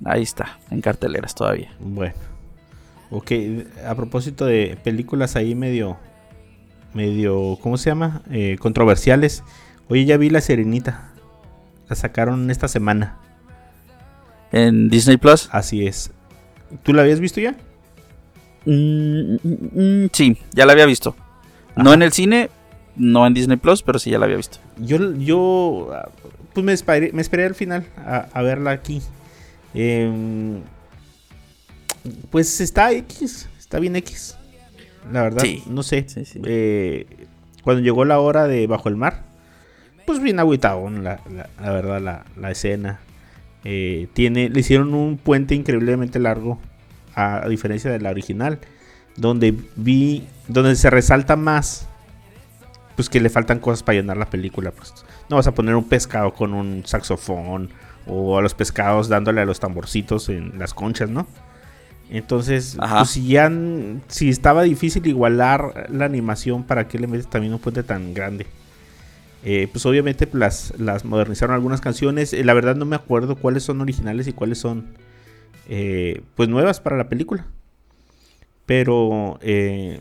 [0.05, 1.73] Ahí está, en carteleras todavía.
[1.81, 2.15] Bueno.
[3.11, 3.33] Ok,
[3.85, 5.99] a propósito de películas ahí medio,
[6.95, 8.23] medio, ¿cómo se llama?
[8.31, 9.43] Eh, controversiales.
[9.89, 11.11] Oye, ya vi La Serenita.
[11.89, 13.19] La sacaron esta semana.
[14.53, 15.49] En Disney Plus.
[15.51, 16.13] Así es.
[16.85, 17.57] ¿Tú la habías visto ya?
[18.65, 21.17] Mm, mm, mm, sí, ya la había visto.
[21.75, 22.49] No en el cine,
[22.95, 24.59] no en Disney Plus, pero sí ya la había visto.
[24.77, 26.09] Yo, yo ah,
[26.53, 29.03] pues me esperé, me esperé al final a, a verla aquí.
[29.75, 30.61] Em,
[32.31, 34.37] pues está X, está bien X.
[35.13, 35.63] La verdad, Sí.
[35.67, 36.05] no sé.
[36.09, 36.41] Sí, sí.
[36.45, 37.07] Eh,
[37.63, 39.23] cuando llegó la hora de Bajo el Mar,
[40.07, 43.01] pues bien agüitado, la, la, la verdad, la, la escena.
[43.65, 46.59] Eh, tiene, le hicieron un puente increíblemente largo,
[47.15, 48.59] a, a diferencia de la original,
[49.17, 51.87] donde vi, donde se resalta más,
[52.97, 54.71] pues que le faltan cosas para llenar la película.
[54.71, 54.93] Pues.
[55.29, 57.71] No vas a poner un pescado con un saxofón
[58.07, 61.27] o a los pescados dándole a los tamborcitos en las conchas, ¿no?
[62.11, 63.51] Entonces, pues si ya
[64.09, 68.47] si estaba difícil igualar la animación, ¿para qué le metes también un puente tan grande?
[69.45, 72.33] Eh, pues obviamente las, las modernizaron algunas canciones.
[72.33, 74.89] Eh, la verdad no me acuerdo cuáles son originales y cuáles son
[75.69, 77.47] eh, pues nuevas para la película.
[78.67, 80.01] Pero eh,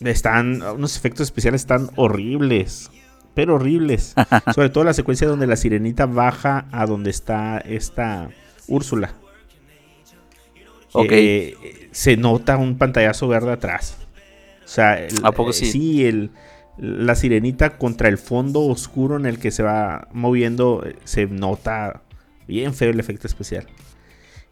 [0.00, 2.90] están unos efectos especiales están horribles,
[3.34, 4.14] pero horribles.
[4.54, 8.30] Sobre todo la secuencia donde la sirenita baja a donde está esta
[8.68, 9.14] Úrsula.
[10.92, 11.06] Ok.
[11.10, 13.96] Eh, se nota un pantallazo verde atrás.
[14.64, 16.04] O sea, el- ¿A poco eh, sí?
[16.06, 16.30] el,
[16.78, 22.02] la sirenita contra el fondo oscuro en el que se va moviendo, eh, se nota
[22.46, 23.66] bien feo el efecto especial.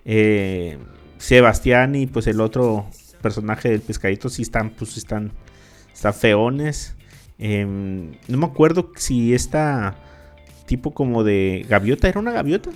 [0.05, 0.79] Eh,
[1.19, 2.87] Sebastián y pues el otro
[3.21, 5.33] personaje del pescadito sí están, pues están,
[5.93, 6.97] están feones.
[7.41, 9.97] Em, no me acuerdo si esta
[10.67, 12.71] tipo como de gaviota era una gaviota.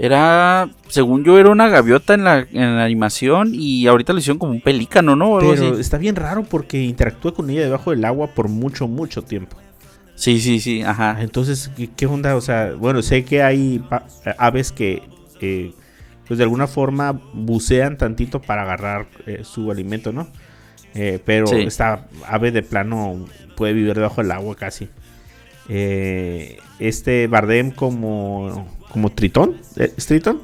[0.00, 4.38] Era, según yo, era una gaviota en la, en la animación y ahorita lo hicieron
[4.38, 5.38] como un pelícano, ¿no?
[5.38, 5.80] Algo Pero así.
[5.80, 9.56] está bien raro porque interactúa con ella debajo del agua por mucho, mucho tiempo.
[10.14, 11.16] Sí, sí, sí, ajá.
[11.20, 12.36] Entonces, ¿qué, onda?
[12.36, 14.06] O sea, bueno, sé que hay pa-
[14.38, 15.02] aves que,
[15.40, 15.72] eh,
[16.28, 20.28] pues de alguna forma bucean tantito para agarrar eh, su alimento, ¿no?
[20.94, 21.56] Eh, pero Sí.
[21.62, 24.88] esta ave de plano puede vivir debajo del agua casi.
[25.68, 29.56] Eh, este Bardem como, como Tritón.
[29.76, 30.42] ¿es Tritón?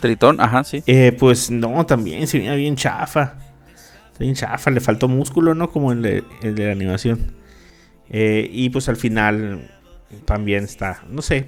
[0.00, 0.82] Tritón, ajá, sí.
[0.86, 3.34] Eh, pues no, también se veía bien chafa.
[4.18, 5.70] Bien chafa, le faltó músculo, ¿no?
[5.70, 7.34] Como el de, el de la animación.
[8.10, 9.68] Y pues al final
[10.24, 11.46] también está, no sé,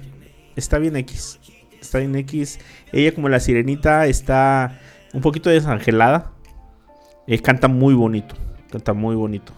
[0.57, 1.39] está bien X.
[1.79, 2.59] Está bien X.
[2.91, 4.79] Ella como la sirenita está
[5.13, 6.31] un poquito desangelada.
[7.27, 8.35] Eh, canta muy bonito,
[8.71, 9.53] canta muy bonito.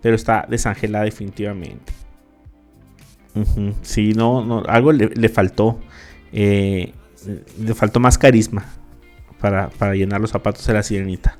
[0.00, 1.92] Pero está desangelada definitivamente.
[3.82, 5.78] Sí, no, no, algo le, le faltó.
[6.32, 6.92] Eh,
[7.60, 8.64] le faltó más carisma
[9.40, 11.38] para, para llenar los zapatos de la sirenita.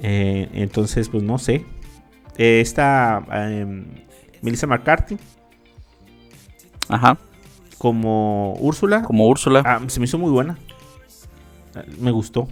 [0.00, 1.64] Eh, entonces, pues no sé.
[2.36, 3.84] Esta em,
[4.40, 5.18] Melissa McCarthy
[6.88, 7.18] Ajá,
[7.78, 9.02] como Úrsula.
[9.02, 9.62] como Úrsula.
[9.64, 10.58] Ah, se me hizo muy buena.
[11.98, 12.48] Me gustó.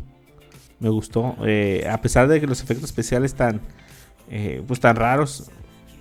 [0.81, 1.37] Me gustó.
[1.45, 3.61] Eh, a pesar de que los efectos especiales están
[4.31, 5.51] eh, pues tan raros.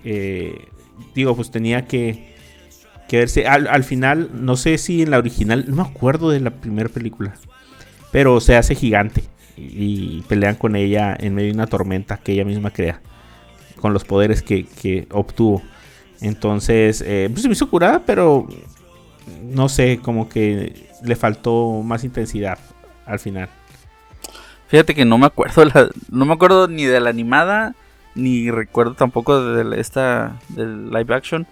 [0.04, 0.66] eh,
[1.14, 2.34] digo, pues tenía que,
[3.10, 3.46] verse.
[3.46, 5.64] Al, al final, no sé si en la original.
[5.68, 7.34] No me acuerdo de la primera película.
[8.12, 9.24] Pero se hace gigante.
[9.56, 13.00] Y, y pelean con ella en medio de una tormenta que ella misma crea.
[13.80, 15.62] Con los poderes que, que obtuvo.
[16.20, 18.48] Entonces, eh, pues se me hizo curada, pero
[19.42, 22.58] no sé, como que le faltó más intensidad
[23.06, 23.48] al final.
[24.68, 27.74] Fíjate que no me acuerdo, la- no me acuerdo ni de la animada,
[28.14, 31.46] ni recuerdo tampoco de la- esta del live action.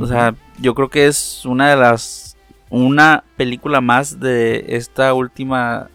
[0.00, 2.36] O sea, yo creo que es una de las
[2.70, 5.88] una película más de esta última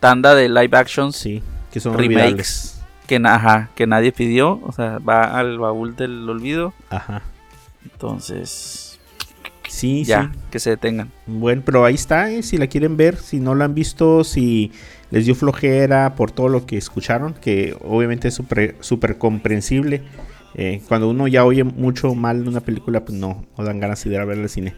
[0.00, 1.42] tanda de live actions sí,
[1.72, 2.16] que son remakes.
[2.16, 2.74] olvidables.
[3.06, 6.74] que, ajá, que nadie pidió, o sea, va al baúl del olvido.
[6.90, 7.22] Ajá.
[7.84, 8.98] Entonces,
[9.66, 10.38] Sí, ya, sí.
[10.50, 11.10] que se detengan.
[11.26, 14.72] Bueno, pero ahí está, eh, si la quieren ver, si no la han visto, si
[15.10, 20.02] les dio flojera por todo lo que escucharon, que obviamente es súper súper comprensible.
[20.54, 24.02] Eh, cuando uno ya oye mucho mal de una película, pues no, no dan ganas
[24.02, 24.74] de ir a verla al cine.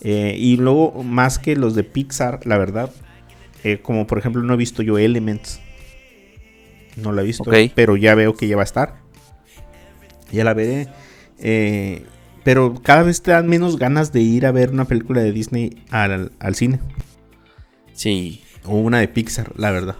[0.00, 2.90] Eh, y luego, más que los de Pixar, la verdad,
[3.62, 5.60] eh, como por ejemplo no he visto yo Elements.
[6.96, 8.96] No la he visto, pero ya veo que ya va a estar.
[10.32, 10.88] Ya la veré.
[12.42, 15.82] Pero cada vez te dan menos ganas de ir a ver una película de Disney
[15.90, 16.80] al, al cine.
[17.92, 19.96] Sí, O una de Pixar, la verdad.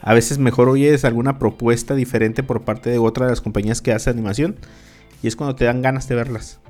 [0.00, 3.92] A veces mejor oyes alguna propuesta diferente por parte de otra de las compañías que
[3.92, 4.56] hace animación.
[5.22, 6.60] Y es cuando te dan ganas de verlas.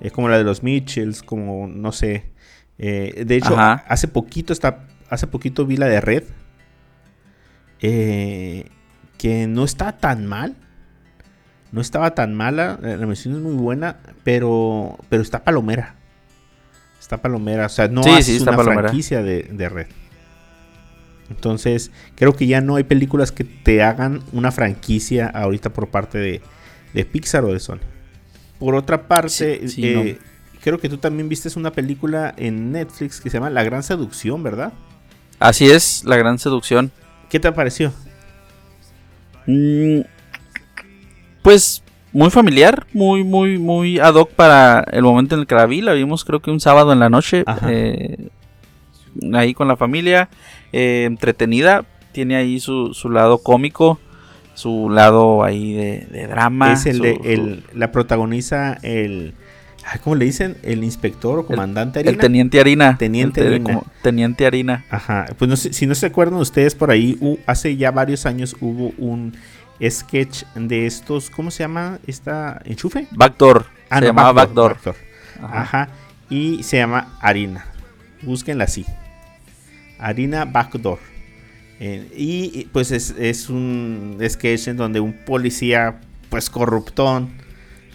[0.00, 2.24] Es como la de los Mitchells, como no sé.
[2.78, 3.84] Eh, de hecho, Ajá.
[3.88, 4.86] hace poquito está.
[5.08, 6.24] Hace poquito vi la de Red.
[7.80, 8.66] eh,
[9.18, 10.56] que no está tan mal.
[11.72, 12.78] No estaba tan mala.
[12.82, 13.98] La animación es muy buena.
[14.24, 14.98] Pero.
[15.08, 15.94] Pero está palomera.
[16.98, 17.66] Está palomera.
[17.66, 18.82] O sea, no Sí, una palomera.
[18.88, 19.86] franquicia de, de red.
[21.30, 26.18] Entonces, creo que ya no hay películas que te hagan una franquicia ahorita por parte
[26.18, 26.42] de,
[26.92, 27.78] de Pixar o de Sony.
[28.58, 30.18] Por otra parte, Sí, sí, eh,
[30.60, 34.42] creo que tú también viste una película en Netflix que se llama La Gran Seducción,
[34.42, 34.72] ¿verdad?
[35.38, 36.92] Así es, la gran seducción.
[37.30, 37.92] ¿Qué te pareció?
[39.46, 40.00] Mm,
[41.42, 45.64] Pues muy familiar, muy, muy, muy ad hoc para el momento en el que la
[45.66, 45.80] vi.
[45.80, 47.42] La vimos creo que un sábado en la noche.
[47.46, 47.72] Ajá.
[47.72, 48.28] eh,
[49.32, 50.28] ahí con la familia.
[50.72, 51.84] Eh, entretenida.
[52.12, 53.98] Tiene ahí su, su lado cómico.
[54.54, 56.72] Su lado ahí de, de drama.
[56.72, 59.34] es el su- de el, la protagoniza el
[60.04, 60.56] ¿cómo le dicen?
[60.62, 62.20] El inspector o comandante el Harina.
[62.20, 62.98] teniente harina.
[62.98, 63.64] Teniente El te- Harina.
[63.70, 64.84] como teniente harina.
[64.90, 68.54] Ajá, pues no sé, si no se acuerdan ustedes por ahí, hace ya varios años
[68.60, 69.34] hubo un
[69.82, 71.98] sketch de estos, ¿cómo se llama?
[72.06, 73.06] Esta enchufe.
[73.12, 73.64] Backdoor.
[73.88, 74.74] Ah, se no, llamaba Backdoor.
[74.74, 74.96] Backdoor.
[75.42, 75.60] Ajá.
[75.62, 75.88] Ajá.
[76.28, 77.64] Y se llama Harina.
[78.22, 78.84] Búsquenla así.
[80.00, 80.98] Harina Backdoor.
[81.78, 87.30] Eh, y pues es, es un sketch en donde un policía, pues corruptón,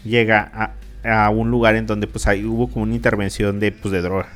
[0.03, 3.91] llega a, a un lugar en donde pues ahí hubo como una intervención de, pues,
[3.91, 4.29] de droga.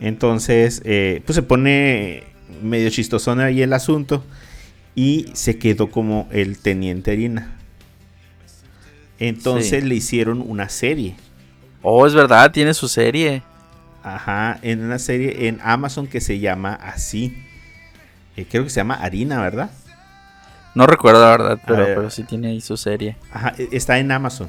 [0.00, 2.24] Entonces, eh, pues se pone
[2.62, 4.24] medio chistosón ahí el asunto.
[4.94, 7.52] Y se quedó como el teniente Harina.
[9.20, 9.88] Entonces Sí.
[9.88, 11.14] le hicieron una serie.
[11.82, 13.42] Oh, es verdad, tiene su serie.
[14.02, 17.36] Ajá, en una serie en Amazon que se llama así.
[18.36, 19.70] Eh, creo que se llama Harina, ¿verdad?
[20.74, 21.94] No recuerdo la verdad, pero, ver.
[21.96, 23.16] pero sí tiene ahí su serie.
[23.32, 24.48] Ajá, e- está en Amazon.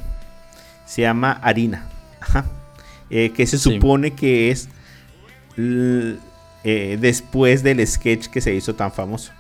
[0.86, 1.86] Se llama Harina.
[2.22, 2.46] Ajá.
[3.10, 3.74] Eh, que se Sí.
[3.74, 4.70] supone que es
[5.58, 9.32] eh, después del sketch que se hizo tan famoso.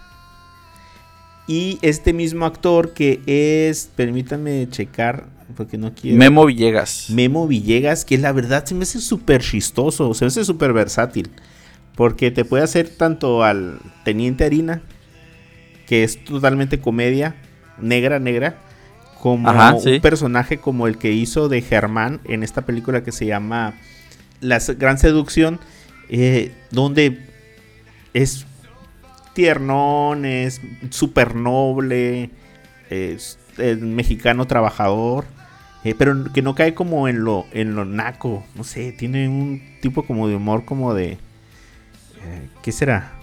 [1.47, 6.17] Y este mismo actor que es, permítanme checar, porque no quiero...
[6.17, 7.09] Memo Villegas.
[7.09, 11.29] Memo Villegas, que la verdad se me hace súper chistoso, se me hace súper versátil.
[11.95, 14.81] Porque te puede hacer tanto al Teniente Harina,
[15.85, 17.35] que es totalmente comedia,
[17.79, 18.57] negra, negra,
[19.19, 19.99] como Ajá, un sí.
[19.99, 23.73] personaje como el que hizo de Germán en esta película que se llama
[24.39, 25.59] La Gran Seducción,
[26.09, 27.19] eh, donde
[28.13, 28.45] es
[29.33, 32.29] tiernón, es súper noble,
[32.89, 35.25] es el mexicano trabajador.
[35.89, 38.45] Eh, pero que no cae como en lo, en lo naco.
[38.55, 41.13] No sé, tiene un tipo como de humor como de...
[41.13, 43.13] eh, ¿Qué será?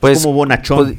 [0.00, 0.78] Pues como bonachón.
[0.94, 0.98] pod-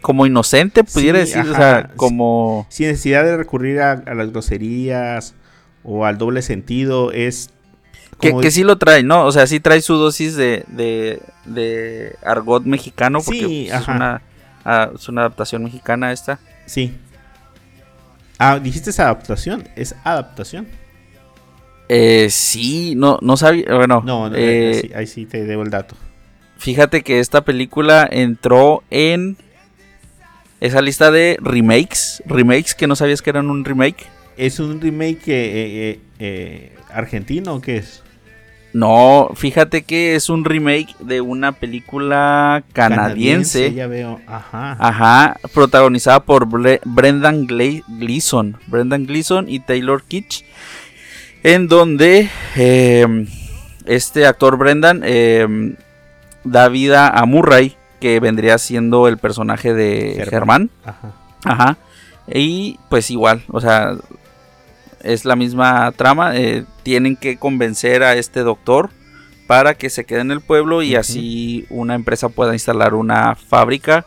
[0.00, 2.64] como inocente, pudiera Sí, decir, o sea, como...
[2.68, 5.34] Sin necesidad de recurrir a, a las groserías
[5.82, 7.10] o al doble sentido.
[7.10, 7.50] Es...
[8.20, 9.24] Que, que sí lo trae, ¿no?
[9.24, 13.88] O sea, sí trae su dosis de, de, de argot mexicano, porque Sí, pues, es,
[13.88, 14.22] una,
[14.64, 16.38] ah, es una adaptación mexicana esta.
[16.66, 16.94] Sí.
[18.38, 19.68] Ah, dijiste esa adaptación.
[19.76, 20.66] Es adaptación.
[21.88, 25.62] Eh, sí, no, no sabía, bueno, No, no, eh, ahí, sí, ahí sí te debo
[25.62, 25.94] el dato.
[26.58, 29.36] fíjate que esta película entró en
[30.60, 34.06] esa lista de remakes, remakes que no sabías que eran un remake.
[34.36, 38.02] ¿Es un remake eh, eh, argentino o qué es?
[38.76, 43.72] No, fíjate que es un remake de una película canadiense.
[43.72, 44.20] Ya veo.
[44.26, 44.76] Ajá.
[44.78, 50.44] Ajá, protagonizada por Bre- Brendan Gle- Gleeson, Brendan Gleeson y Taylor Kitsch,
[51.42, 53.26] en donde eh,
[53.86, 55.74] este actor Brendan eh,
[56.44, 60.28] da vida a Murray, que vendría siendo el personaje de Germán.
[60.28, 60.70] Germán.
[60.84, 61.12] Ajá.
[61.44, 61.76] Ajá.
[62.28, 63.92] Y pues igual, o sea,
[65.12, 66.36] es la misma trama.
[66.36, 68.90] eh, tienen que convencer a este doctor
[69.46, 74.04] para que se quede en el pueblo y así una empresa pueda instalar una fábrica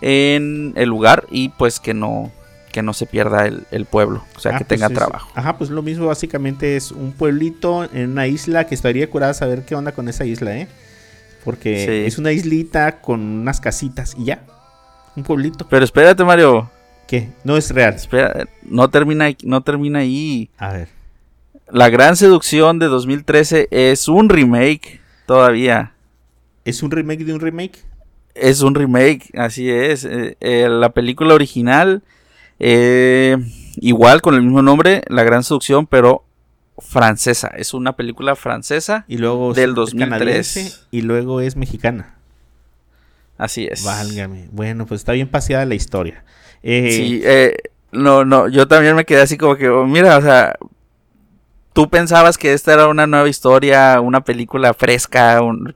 [0.00, 2.30] en el lugar y pues que no
[2.72, 5.30] que no se pierda el, el pueblo, o sea, Ah, que pues tenga es- trabajo.
[5.34, 9.64] Ajá, pues lo mismo básicamente es un pueblito en una isla que estaría curada saber
[9.64, 10.68] qué onda con esa isla, ¿eh?
[11.44, 12.06] Porque Sí.
[12.06, 14.42] es una islita con unas casitas y ya.
[15.16, 15.66] Un pueblito.
[15.68, 16.70] Pero espérate, Mario,
[17.08, 17.30] ¿Qué?
[17.42, 17.94] No es real.
[17.94, 20.50] espera, no termina no termina ahí.
[20.58, 20.88] A ver.
[21.70, 25.94] La Gran Seducción de 2013 es un remake todavía.
[26.66, 27.82] ¿Es un remake de un remake?
[28.34, 30.04] Es un remake, así es.
[30.04, 32.02] Eh, eh, la película original,
[32.58, 33.38] eh,
[33.76, 36.24] igual con el mismo nombre, La Gran Seducción, pero
[36.78, 37.48] francesa.
[37.56, 39.06] Es una película francesa.
[39.08, 40.08] Y luego Del es 2003.
[40.10, 42.16] canadiense y luego es mexicana.
[43.38, 43.82] Así es.
[43.82, 44.48] Válgame.
[44.52, 46.24] Bueno, pues está bien paseada la historia.
[46.62, 47.54] Eh, Sí, eh,
[47.92, 50.56] no, no, yo también me quedé así como que, oh, mira, o sea,
[51.72, 55.72] tú pensabas que esta era una nueva historia, una película fresca, un-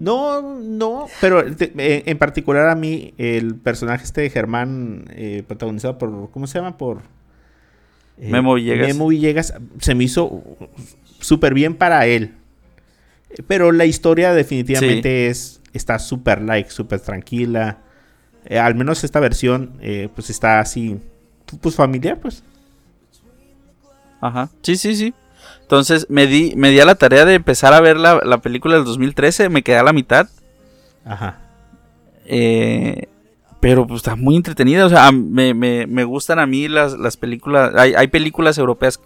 [0.00, 5.42] No, no, pero te- eh, en particular a mí el personaje este de Germán, eh,
[5.46, 6.76] protagonizado por, ¿cómo se llama?
[6.78, 7.02] Por...
[8.18, 8.88] eh, Memo Villegas.
[8.88, 10.42] Memo Villegas, se me hizo
[11.20, 12.34] súper bien para él.
[13.48, 17.78] Pero la historia definitivamente es está súper like, súper tranquila.
[18.46, 20.98] Eh, al menos esta versión, eh, pues está así,
[21.60, 22.42] pues familiar, pues.
[24.20, 24.48] Ajá.
[24.62, 25.14] Sí, sí, sí.
[25.62, 28.76] Entonces me di, me di a la tarea de empezar a ver la, la película
[28.76, 29.48] del 2013.
[29.48, 30.28] Me quedé a la mitad.
[31.04, 31.38] Ajá.
[32.26, 33.08] Eh,
[33.60, 34.84] pero pues está muy entretenida.
[34.86, 37.72] O sea, me, me, me gustan a mí las, las películas.
[37.76, 39.00] Hay, hay, películas europeas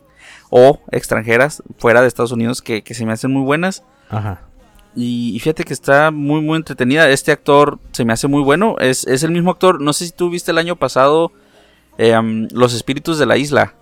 [0.50, 3.84] o extranjeras fuera de Estados Unidos que, que se me hacen muy buenas.
[4.08, 4.47] Ajá.
[4.98, 7.08] Y, y, fíjate que está muy, muy entretenida.
[7.08, 8.74] Este actor se me hace muy bueno.
[8.80, 9.80] Es, es el mismo actor.
[9.80, 11.30] No sé si tú viste el año pasado
[11.98, 13.74] eh, um, Los Espíritus de la Isla.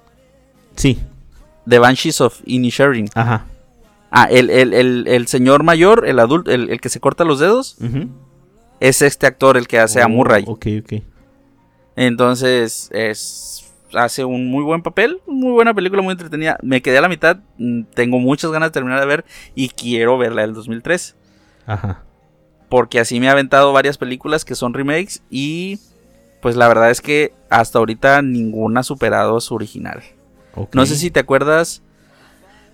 [0.75, 0.99] Sí.
[1.67, 3.09] The Banshees of Inisherin.
[3.15, 3.47] Ajá.
[4.11, 7.41] Ah, el, el, el, el, señor mayor, el adulto, el, el que se corta los
[7.41, 7.77] dedos.
[7.81, 8.09] Uh -huh.
[8.81, 10.45] Es este actor el que hace oh, a Murray.
[10.47, 11.03] Ok, ok.
[11.97, 13.56] Entonces, es,
[13.95, 15.21] hace un muy buen papel.
[15.27, 16.59] Muy buena película, muy entretenida.
[16.63, 17.39] Me quedé a la mitad.
[17.59, 19.25] mm, Tengo muchas ganas de terminar de ver.
[19.55, 21.17] Y quiero verla del 2003.
[21.67, 22.03] Ajá.
[22.69, 25.23] Porque así me ha aventado varias películas que son remakes.
[25.31, 25.79] Y
[26.43, 30.03] pues la verdad es que hasta ahorita ninguna ha superado su original.
[30.73, 31.83] No sé si te acuerdas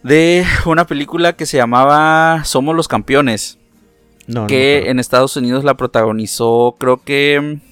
[0.02, 3.58] de una película que se llamaba Somos los Campeones.
[4.28, 7.71] No, que en Estados Unidos la protagonizó, creo que mm,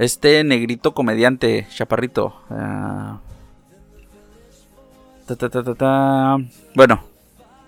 [0.00, 2.34] este negrito comediante, chaparrito.
[2.50, 3.20] ah,
[5.26, 6.36] ta, ta, ta, ta, ta.
[6.74, 7.02] Bueno,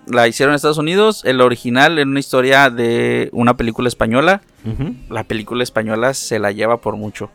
[0.06, 1.24] la hicieron en Estados Unidos.
[1.24, 4.42] El original era una historia de una película española.
[5.08, 7.30] La película española se la lleva por mucho.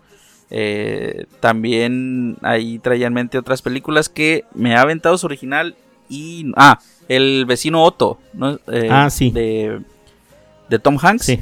[0.50, 5.76] Eh, también ahí traía en mente otras películas que me ha aventado su original
[6.10, 6.52] y...
[6.56, 6.80] Ah,
[7.10, 8.18] el vecino Otto.
[8.34, 8.60] ¿no?
[8.68, 9.32] Eh, Ah, sí.
[9.32, 9.82] De,
[10.70, 11.26] de Tom Hanks.
[11.26, 11.40] Sí.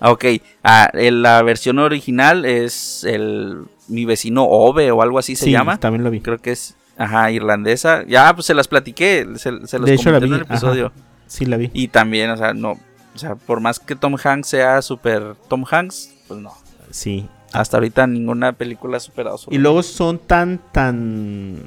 [0.00, 0.24] Ah, ok.
[0.62, 5.50] Ah, el- la versión original es el mi vecino Ove o algo así se sí,
[5.52, 5.78] llama.
[5.78, 6.20] también lo vi.
[6.20, 8.04] Creo que es, ajá, irlandesa.
[8.06, 10.42] Ya, pues se las platiqué, se, se los De hecho, la comenté en vi, el
[10.42, 10.86] episodio.
[10.86, 10.96] ajá.
[11.28, 11.70] Sí, la vi.
[11.72, 15.64] Y también, o sea, no, o sea, por más que Tom Hanks sea super Tom
[15.70, 16.52] Hanks, pues no.
[16.90, 17.28] Sí.
[17.52, 21.62] Hasta ahorita ninguna película ha superado su Y luego son tan, tan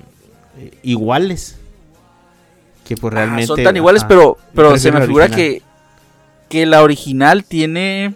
[0.58, 1.58] eh, iguales.
[2.86, 3.48] Que pues Ah, realmente.
[3.48, 5.46] son tan iguales, ajá, pero, pero se me figura original.
[5.52, 5.62] que,
[6.50, 8.16] que la original tiene,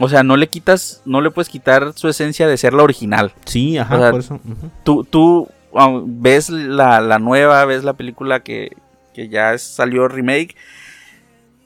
[0.00, 3.32] o sea, no le quitas, no le puedes quitar su esencia de ser la original.
[3.46, 4.34] Sí, ajá, o sea, por eso.
[4.34, 4.70] ujú.
[4.84, 8.76] tú, tú ah, ves la, la nueva, ves la película que,
[9.14, 10.54] que ya salió remake.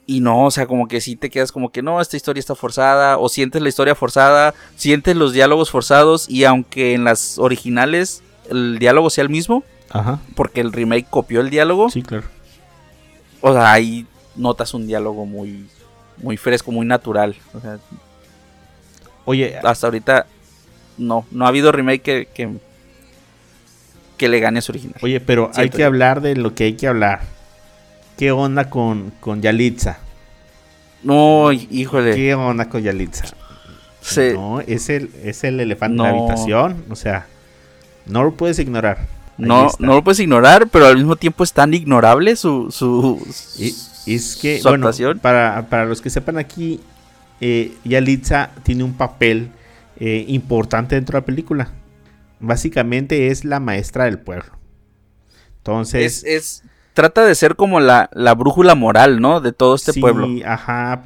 [0.09, 2.55] Y no, o sea, como que sí te quedas como que no, esta historia está
[2.55, 3.19] forzada.
[3.19, 6.31] O sientes la historia forzada, sientes los diálogos forzados.
[6.31, 10.21] Y aunque en las originales el diálogo sea el mismo, Ajá.
[10.37, 12.23] porque el remake copió el diálogo, Sí, claro.
[13.41, 15.67] o sea, ahí notas un diálogo muy,
[16.19, 17.37] muy fresco, muy natural.
[17.55, 17.79] O sea,
[19.25, 20.27] Oye, hasta ahorita
[20.99, 22.49] no, no ha habido remake que, que,
[24.17, 24.97] que le gane a su original.
[25.03, 25.87] oye, pero hay que yo.
[25.87, 27.23] hablar de lo que hay que hablar.
[28.17, 29.99] ¿Qué onda con, con Yalitza?
[31.03, 32.15] No, híjole.
[32.15, 33.25] ¿Qué onda con Yalitza?
[34.01, 36.19] se- No, es el, es el elefante en la No.
[36.21, 36.85] habitación.
[36.89, 37.27] O sea,
[38.07, 38.99] no lo puedes ignorar.
[39.01, 39.85] Ahí No, está.
[39.85, 43.21] no lo puedes ignorar, pero al mismo tiempo es tan ignorable su, su,
[44.15, 45.19] es que, su bueno, actuación.
[45.19, 46.81] para, para los que sepan aquí,
[47.41, 49.51] eh, Yalitza tiene un papel
[49.99, 51.71] eh, importante dentro de la película.
[52.41, 54.53] Básicamente es la maestra del pueblo.
[55.59, 56.63] Entonces, es, es-
[56.95, 59.41] trata de ser como la, la brújula moral, ¿no?
[59.41, 60.29] De todo este sí, pueblo.
[60.47, 61.03] Ajá.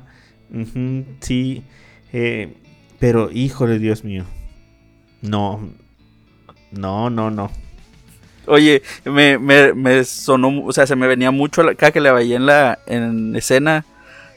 [1.20, 1.62] sí.
[2.12, 2.55] eh,
[2.98, 4.24] pero, híjole, Dios mío.
[5.22, 5.70] No.
[6.70, 7.51] No, no, no.
[8.51, 12.12] Oye, me, me, me sonó, o sea, se me venía mucho, la- cada que la
[12.12, 13.84] veía en la en escena,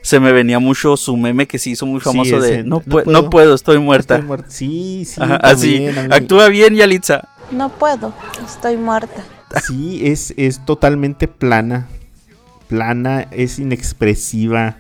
[0.02, 2.78] se me venía mucho su meme que se hizo muy Sí, famoso de ese, no,
[2.78, 4.16] "No pue- puedo, no puedo, estoy muerta.
[4.16, 4.50] Estoy muerta.
[4.50, 5.22] Sí, sí.
[5.22, 7.28] Ajá, así, actúa bien Yalitza.
[7.52, 8.14] No puedo,
[8.46, 9.24] estoy muerta.
[9.68, 11.88] Sí, es, es totalmente plana.
[12.68, 14.78] Plana, es inexpresiva.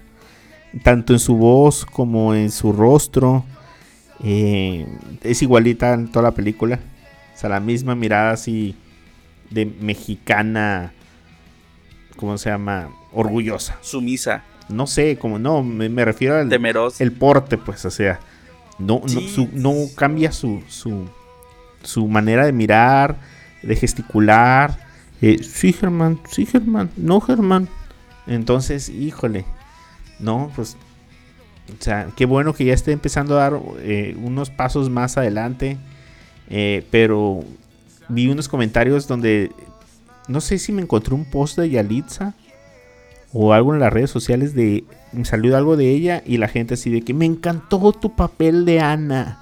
[0.83, 3.45] Tanto en su voz como en su rostro.
[4.23, 4.87] Eh,
[5.21, 6.79] es igualita en toda la película.
[7.35, 8.75] O sea, la misma mirada así
[9.53, 10.93] de mexicana.
[12.15, 12.89] ¿Cómo se llama?
[13.11, 13.77] Orgullosa.
[13.81, 17.03] Sumisa, No sé, como no, me, me refiero al temerosa.
[17.03, 18.19] el porte, pues, o sea.
[18.79, 19.29] No, no, Sí.
[19.29, 21.07] su- no cambia su, su,
[21.83, 23.17] su manera de mirar,
[23.61, 24.79] de gesticular.
[25.21, 27.67] Eh, sí, Germán, sí, Germán, no, Germán.
[28.25, 29.45] Entonces, híjole,
[30.19, 30.75] no, pues,
[31.69, 35.77] o sea, qué bueno que ya esté empezando a dar eh, unos pasos más adelante.
[36.49, 37.43] eh, pero
[38.09, 39.51] vi unos comentarios donde,
[40.27, 42.33] no sé si me encontré un post de Yalitza
[43.31, 46.75] o algo en las redes sociales de, me salió algo de ella y la gente
[46.75, 49.39] así de que me encantó tu papel de Ana.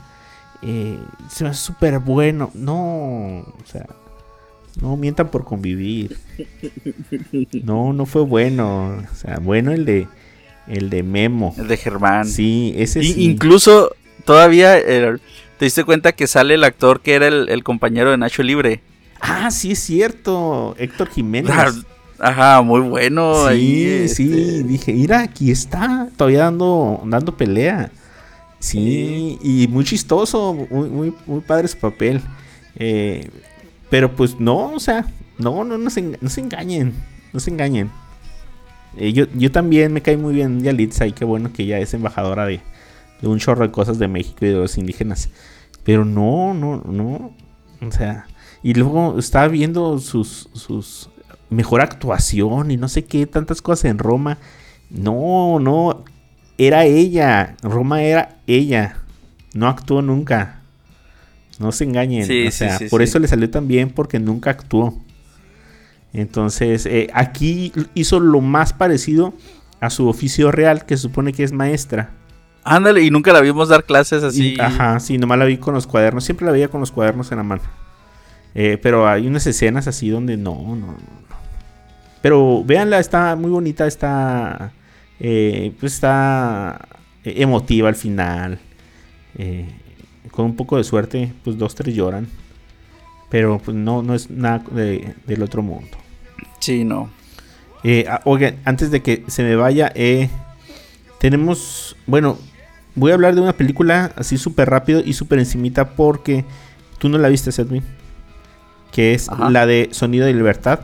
[0.62, 0.98] Eh,
[1.30, 2.52] se me hace súper bueno.
[2.54, 3.86] No, o sea,
[4.80, 6.18] No mientan por convivir.
[7.64, 8.98] No, no fue bueno.
[9.12, 10.08] O sea, bueno el de
[10.68, 11.54] el de Memo.
[11.58, 12.26] El de Germán.
[12.26, 13.24] Sí, ese Y- sí.
[13.26, 13.92] Incluso
[14.24, 15.18] todavía eh,
[15.62, 18.82] te diste cuenta que sale el actor que era el, el compañero de Nacho Libre.
[19.20, 20.74] Ah, sí es cierto.
[20.80, 21.54] Héctor Jiménez.
[22.18, 23.44] Ajá, muy bueno.
[23.44, 27.92] sí, ahí, sí, este, dije, mira, aquí está, todavía dando, dando pelea.
[28.58, 32.22] Sí, y muy chistoso, muy, muy, muy padre su papel.
[32.76, 33.30] Eh,
[33.92, 35.06] pero pues no, o sea,
[35.38, 36.92] no, no, no se, enga- no se engañen,
[37.34, 37.92] no se engañen.
[38.98, 41.94] Eh, yo, yo también me cae muy bien Yalitza y qué bueno que ella es
[41.94, 42.62] embajadora de,
[43.22, 45.30] de un chorro de cosas de México y de los indígenas.
[45.84, 47.34] Pero no, no, no.
[47.86, 48.28] O sea,
[48.64, 51.10] y luego estaba viendo sus, sus
[51.50, 54.38] mejor actuación y no sé qué, tantas cosas en Roma.
[54.90, 56.04] No, no,
[56.58, 57.56] era ella.
[57.62, 58.98] Roma era ella.
[59.54, 60.62] No actuó nunca.
[61.60, 62.26] No se engañen.
[62.26, 63.06] Sí, o sea, sí, por sí.
[63.06, 64.98] eso le salió tan bien porque nunca actuó.
[66.14, 69.34] Entonces, eh, aquí hizo lo más parecido
[69.80, 72.12] a su oficio real, que se supone que es maestra.
[72.64, 74.54] Ándale, y nunca la vimos dar clases así.
[74.56, 76.24] Y- ajá, sí, nomás la vi con los cuadernos.
[76.24, 77.62] Siempre la veía con los cuadernos en la mano.
[78.54, 80.98] Eh, pero hay unas escenas así donde no, no, no.
[82.22, 84.72] Pero véanla, está muy bonita, está.
[85.20, 86.88] eh, pues está
[87.24, 88.60] eh, emotiva al final.
[89.38, 89.68] Eh,
[90.32, 92.28] con un poco de suerte, pues dos, tres lloran.
[93.30, 95.98] Pero pues no, no es nada de- del otro mundo.
[96.60, 97.10] Sí, no.
[98.08, 100.30] Ah, oigan, antes de que se me vaya, eh,
[101.20, 102.38] tenemos, bueno,
[102.96, 106.46] voy a hablar de una película así súper rápido y súper encimita porque
[106.98, 107.84] tú no la viste, Edwin.
[108.92, 109.50] Que es Ajá.
[109.50, 110.82] la de Sonido de Libertad.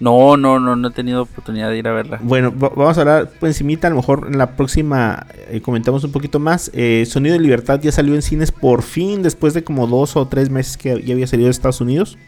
[0.00, 2.18] No, no, no, no he tenido oportunidad de ir a verla.
[2.20, 6.02] Bueno, va- vamos a hablar por encimita, a lo mejor en la próxima eh, comentamos
[6.02, 6.72] un poquito más.
[6.74, 10.26] Eh, Sonido de Libertad ya salió en cines por fin, después de como dos o
[10.26, 12.18] tres meses que ya había salido de Estados Unidos.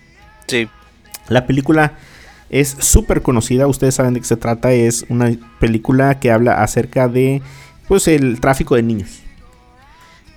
[0.47, 0.69] Sí.
[1.29, 1.95] La película
[2.49, 7.09] es súper conocida, ustedes saben de qué se trata, es una película que habla acerca
[7.09, 7.43] de
[7.89, 9.21] pues el tráfico de niños.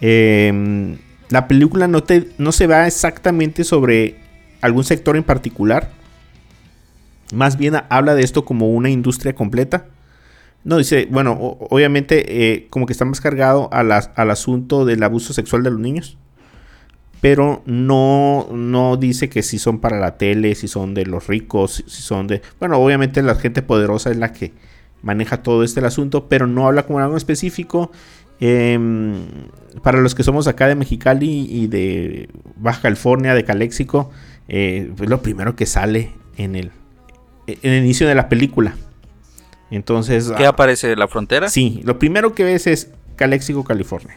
[0.01, 0.97] Eh,
[1.29, 4.15] la película no, te, no se va exactamente sobre
[4.61, 5.91] algún sector en particular,
[7.33, 9.85] más bien habla de esto como una industria completa.
[10.63, 11.33] No, dice, bueno,
[11.69, 15.79] obviamente eh, como que está más cargado a al asunto del abuso sexual de los
[15.79, 16.17] niños
[17.21, 21.83] pero no, no dice que si son para la tele, si son de los ricos,
[21.87, 22.41] si son de...
[22.59, 24.53] Bueno, obviamente la gente poderosa es la que
[25.01, 27.91] maneja todo este el asunto, pero no habla como algo específico.
[28.39, 29.25] Em,
[29.81, 34.11] para los que somos acá de Mexicali y de Baja California, de Caléxico,
[34.47, 36.71] eh, es lo primero que sale en el,
[37.47, 38.75] en el inicio de la película.
[39.71, 40.31] Entonces...
[40.37, 40.95] ¿Qué ah, aparece?
[40.95, 41.49] ¿La frontera?
[41.49, 44.15] Sí, lo primero que ves es Caléxico, California.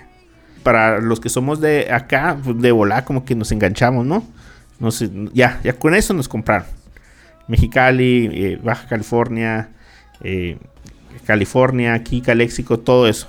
[0.63, 4.25] Para los que somos de acá, pues, de volar, como que nos enganchamos, ¿no?
[5.33, 6.67] Ya, ya con eso nos compraron.
[7.49, 9.71] Mexicali, eh, Baja California,
[10.23, 10.59] eh,
[11.25, 13.29] California, aquí, Caléxico, todo eso.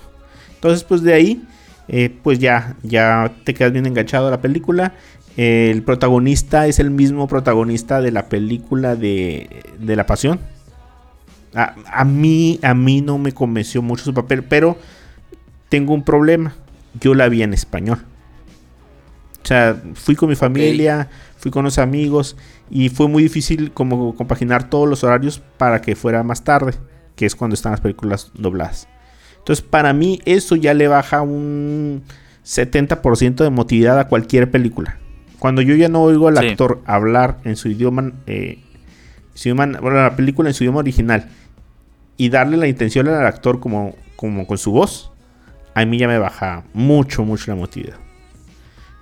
[0.56, 1.44] Entonces, pues de ahí,
[1.88, 4.94] eh, pues ya, ya te quedas bien enganchado a la película.
[5.38, 10.40] el protagonista es el mismo protagonista de la película de, de La Pasión.
[11.54, 14.78] A, a mí, a mí no me convenció mucho su papel, pero
[15.70, 16.56] tengo un problema.
[17.00, 18.00] Yo la vi en español.
[19.44, 22.38] O sea, fui con mi familia, fui con los amigos
[22.70, 26.74] y fue muy difícil como compaginar todos los horarios para que fuera más tarde,
[27.16, 28.88] que es cuando están las películas dobladas.
[29.38, 32.04] Entonces, para mí eso ya le baja un
[32.46, 34.98] 70% de emotividad a cualquier película.
[35.40, 36.48] Cuando yo ya no oigo al Sí.
[36.50, 38.60] actor hablar en su idioma, eh,
[39.34, 41.30] su idioma- bueno, la película en su idioma original
[42.18, 45.12] y darle la intención al actor como, como con su voz,
[45.74, 47.96] a mí ya me baja mucho, mucho la emotividad.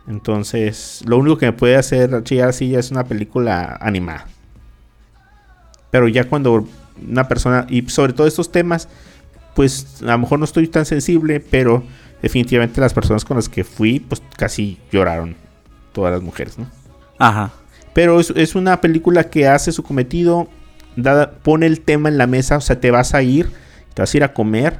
[0.08, 4.26] Entonces, lo único que me puede hacer chillar así ya es una película animada.
[5.92, 6.68] Pero ya cuando
[7.08, 8.88] una persona, y sobre todo estos temas,
[9.56, 11.84] pues a lo mejor no estoy tan sensible, pero
[12.22, 15.36] definitivamente las personas con las que fui, pues casi lloraron
[15.94, 16.68] todas las mujeres, ¿no?
[17.18, 17.52] Ajá.
[17.94, 20.48] Pero es, es una película que hace su cometido,
[20.96, 23.50] da- pone el tema en la mesa, o sea, te vas a ir,
[23.94, 24.80] te vas a ir a comer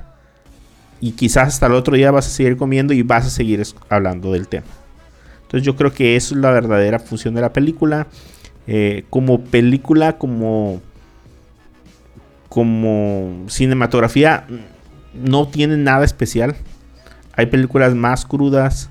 [1.02, 4.32] y quizás hasta el otro día vas a seguir comiendo y vas a seguir hablando
[4.34, 4.68] del tema.
[5.44, 8.08] Entonces yo creo que eso es la verdadera función de la película.
[8.68, 10.80] Eh, como película, como,
[12.50, 14.46] como cinematografía,
[15.14, 16.56] no tiene nada especial.
[17.34, 18.90] Hay películas más crudas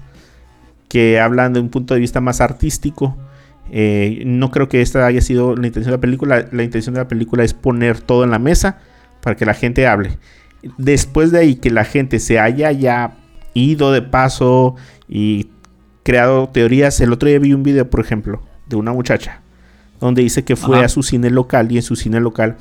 [0.88, 3.16] que hablan de un punto de vista más artístico.
[3.70, 6.48] Eh, no creo que esta haya sido la intención de la película.
[6.52, 8.78] La intención de la película es poner todo en la mesa
[9.20, 10.18] para que la gente hable.
[10.78, 13.16] Después de ahí que la gente se haya ya
[13.54, 14.76] ido de paso
[15.09, 15.50] y
[16.04, 17.00] creado teorías.
[17.00, 19.42] El otro día vi un video, por ejemplo, de una muchacha
[20.00, 20.86] donde dice que fue Ajá.
[20.86, 22.56] a su cine local y en su cine local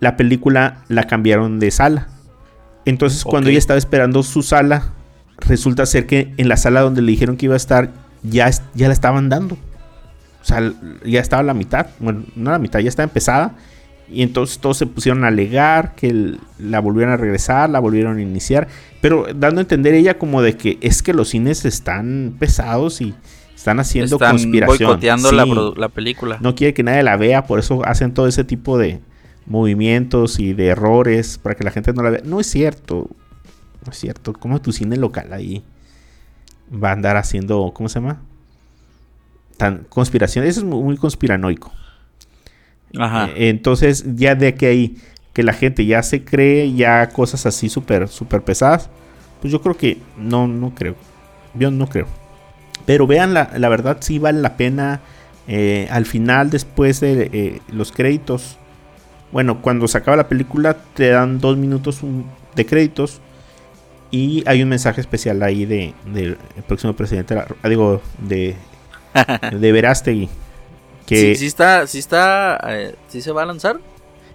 [0.00, 2.08] la película la cambiaron de sala.
[2.84, 4.92] Entonces cuando ella estaba esperando su sala,
[5.38, 7.90] resulta ser que en la sala donde le dijeron que iba a estar,
[8.22, 9.56] ya, ya la estaban dando.
[10.40, 10.72] O sea,
[11.04, 11.88] ya estaba a la mitad.
[11.98, 13.56] Bueno, no a la mitad, ya estaba empezada.
[14.10, 18.16] Y entonces todos se pusieron a alegar que el- la volvieron a regresar, la volvieron
[18.16, 18.68] a iniciar.
[19.02, 23.14] Pero dando a entender ella como de que es que los cines están pesados y
[23.54, 24.88] están haciendo Están conspiración.
[24.88, 25.36] boicoteando Sí,
[25.76, 26.38] la película.
[26.40, 29.00] No quiere que nadie la vea, por eso hacen todo ese tipo de
[29.48, 32.22] movimientos y de errores para que la gente no la vea.
[32.24, 33.08] No es cierto.
[33.84, 34.32] No es cierto.
[34.34, 35.64] ¿Cómo tu cine local ahí
[36.72, 38.22] va a andar haciendo, ¿cómo se llama?
[39.56, 40.44] Tan conspiración.
[40.44, 41.72] Eso es muy, muy conspiranoico.
[42.98, 43.28] Ajá.
[43.34, 44.96] Eh, entonces, ya de que ahí
[45.32, 48.90] que la gente ya se cree ya cosas así súper súper pesadas,
[49.40, 50.96] pues yo creo que no, no creo.
[51.54, 52.06] Yo no creo.
[52.86, 55.00] Pero vean, la, la verdad sí vale la pena.
[55.46, 58.58] eh, al final, después de eh, los créditos,
[59.32, 63.20] bueno, cuando se acaba la película, te dan dos minutos un- de créditos.
[64.10, 68.56] Y hay un mensaje especial ahí de, del próximo presidente, de la- ah, digo, de,
[69.60, 70.28] de Verástegui.
[71.06, 73.78] Que sí, sí está, sí está, eh, sí se va a lanzar.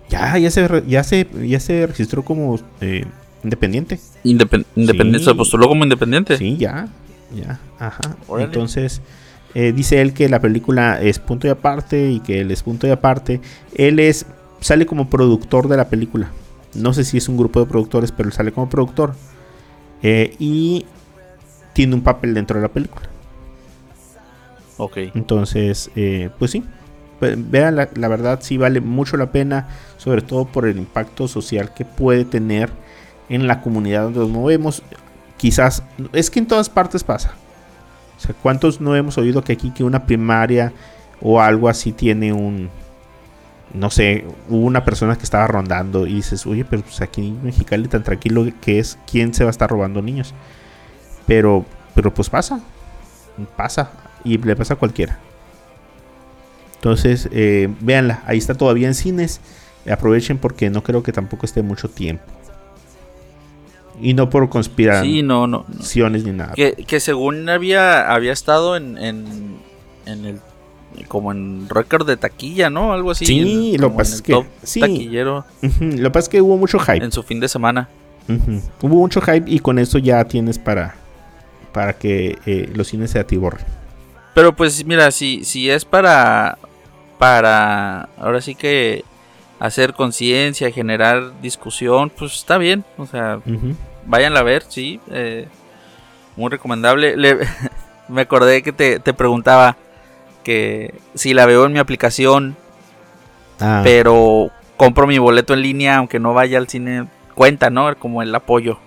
[0.10, 3.06] Ya, ya se, ya se, ya se registró como eh,
[3.44, 4.00] independiente.
[4.24, 5.26] Independ- independiente, Sí.
[5.26, 6.38] se postuló como independiente.
[6.38, 6.88] Sí, ya,
[7.36, 8.02] ya, ajá.
[8.28, 8.46] Órale.
[8.46, 9.02] Entonces,
[9.56, 12.86] eh, dice él que la película es punto y aparte y que él es punto
[12.88, 13.40] y aparte.
[13.76, 14.26] Él es,
[14.64, 16.32] sale como productor de la película.
[16.74, 19.14] No sé si es un grupo de productores, pero sale como productor.
[20.02, 20.86] Eh, y
[21.74, 23.08] tiene un papel dentro de la película.
[24.78, 24.98] Ok.
[25.14, 26.64] Entonces, eh, pues sí.
[27.22, 31.28] Ve- Vean, la, la verdad sí vale mucho la pena, sobre todo por el impacto
[31.28, 32.72] social que puede tener
[33.30, 34.84] en la comunidad donde nos movemos.
[35.38, 37.34] Quizás, es que en todas partes pasa.
[38.18, 40.74] O sea, ¿cuántos no hemos oído que aquí que una primaria
[41.22, 42.70] o algo así tiene un...
[43.74, 47.44] No sé, hubo una persona que estaba rondando y dices, oye, pero pues aquí en
[47.44, 50.34] Mexicali tan tranquilo que es, ¿quién se va a estar robando niños?
[51.26, 51.66] Pero,
[51.96, 52.62] pero pues pasa,
[53.58, 53.92] pasa
[54.24, 55.18] y le pasa a cualquiera.
[56.76, 59.42] Entonces, eh, véanla, ahí está todavía en cines.
[59.90, 62.24] Aprovechen porque no creo que tampoco esté mucho tiempo.
[64.02, 65.66] Y no por conspiraciones Sí, no, no.
[65.68, 66.10] no.
[66.10, 66.54] ni nada.
[66.54, 69.58] Que, que según había, había estado en, en,
[70.06, 70.40] en el
[71.08, 72.94] como en récord de taquilla, ¿no?
[72.94, 73.26] Algo así.
[73.26, 74.80] Sí, en- lo pasa es que- sí.
[74.80, 77.04] taquillero Ujú, Lo que pasa es que hubo mucho hype.
[77.04, 77.90] en su fin de semana.
[78.82, 80.96] Hubo mucho hype y con eso ya tienes para,
[81.74, 83.66] para que eh, los cines se atiborren.
[84.34, 86.58] Pero pues mira, si, si es para,
[87.20, 89.04] para, ahora sí que
[89.60, 92.84] hacer conciencia, generar discusión, pues está bien.
[92.98, 93.76] O sea, Ujú.
[94.06, 95.00] vayan a ver, sí.
[95.12, 95.48] eh,
[96.36, 97.16] muy recomendable.
[97.16, 97.38] Le-
[98.10, 99.78] me acordé que te, te preguntaba
[100.44, 102.56] que si la veo en mi aplicación,
[103.60, 107.96] Ah, pero compro mi boleto en línea, aunque no vaya al cine, cuenta, ¿no?
[107.98, 108.80] Como el apoyo.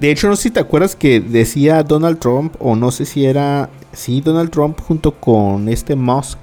[0.00, 3.26] De hecho, no sé si te acuerdas que decía Donald Trump, o no sé si
[3.26, 6.38] era, sí, Donald Trump junto con este Musk,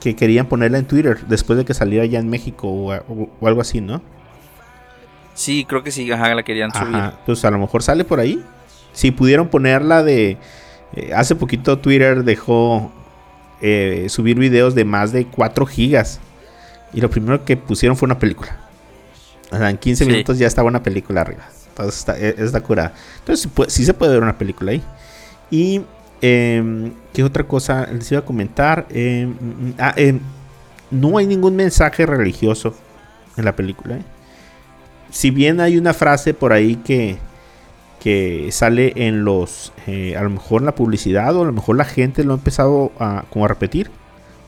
[0.00, 3.46] que querían ponerla en Twitter después de que saliera ya en México o, o- o
[3.46, 4.00] algo así, ¿no?
[5.34, 6.94] Sí, creo que sí, ajá, la querían subir.
[6.96, 8.42] Ajá, pues a lo mejor sale por ahí.
[8.92, 10.36] Si pudieron ponerla de...
[10.94, 12.90] eh, hace poquito Twitter dejó
[13.62, 16.20] eh, subir videos de más de 4 gigas.
[16.92, 18.58] Y lo primero que pusieron fue una película.
[19.50, 20.10] O sea, en 15 Sí.
[20.10, 21.48] minutos ya estaba una película arriba.
[21.68, 22.92] Entonces está, eh, está curada.
[23.20, 24.82] Entonces sí se puede ver una película ahí.
[25.50, 25.80] Y...
[26.20, 28.86] em, ¿Qué otra cosa les iba a comentar?
[28.90, 30.18] Em, mm, ah, em,
[30.90, 32.74] no hay ningún mensaje religioso
[33.36, 33.96] en la película.
[33.96, 34.02] ¿eh?
[35.10, 37.18] si bien hay una frase por ahí que,
[38.02, 41.76] que sale en los, eh, a lo mejor en la publicidad o a lo mejor
[41.76, 43.90] la gente lo ha empezado a, como a repetir.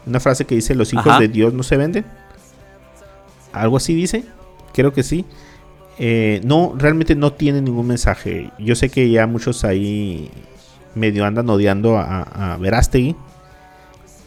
[0.06, 1.20] Una frase que dice, los hijos Ajá.
[1.20, 2.04] de Dios no se venden.
[3.52, 4.24] Algo así dice,
[4.72, 5.24] creo que sí.
[5.98, 8.50] Eh, no, realmente no tiene ningún mensaje.
[8.58, 10.32] Yo sé que ya muchos ahí
[10.96, 13.14] medio andan odiando a, a Verástegui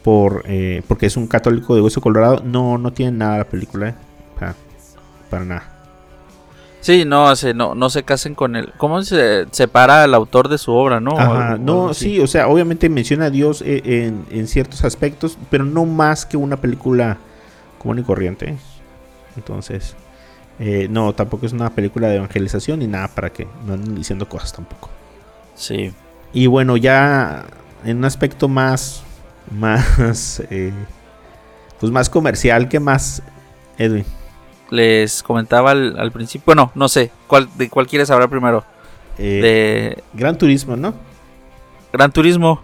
[0.02, 2.42] por, eh, porque es un católico de hueso colorado.
[2.42, 3.94] No, no tiene nada la película,
[4.38, 4.54] para,
[5.28, 5.77] para nada.
[6.80, 8.72] Sí, no, se, no, no se casen con él.
[8.76, 11.18] ¿Cómo se separa al autor de su obra, no?
[11.18, 15.64] Ajá, no, sí, o sea, obviamente menciona a Dios eh, en, en ciertos aspectos, pero
[15.64, 17.18] no más que una película
[17.78, 18.56] común y corriente.
[19.36, 19.96] Entonces,
[20.58, 24.28] eh, no, tampoco es una película de evangelización ni nada para que no anden diciendo
[24.28, 24.90] cosas tampoco.
[25.54, 25.92] Sí.
[26.32, 27.46] Y bueno, ya
[27.84, 29.02] en un aspecto más,
[29.50, 30.72] más, eh,
[31.78, 33.22] pues más comercial que más,
[33.78, 34.04] Edwin.
[34.70, 38.64] Les comentaba al, al principio, bueno, no sé, ¿cuál, ¿de cuál quieres hablar primero?
[39.18, 39.40] Eh,
[39.94, 40.94] De Gran Turismo, ¿no?
[41.92, 42.62] Gran Turismo.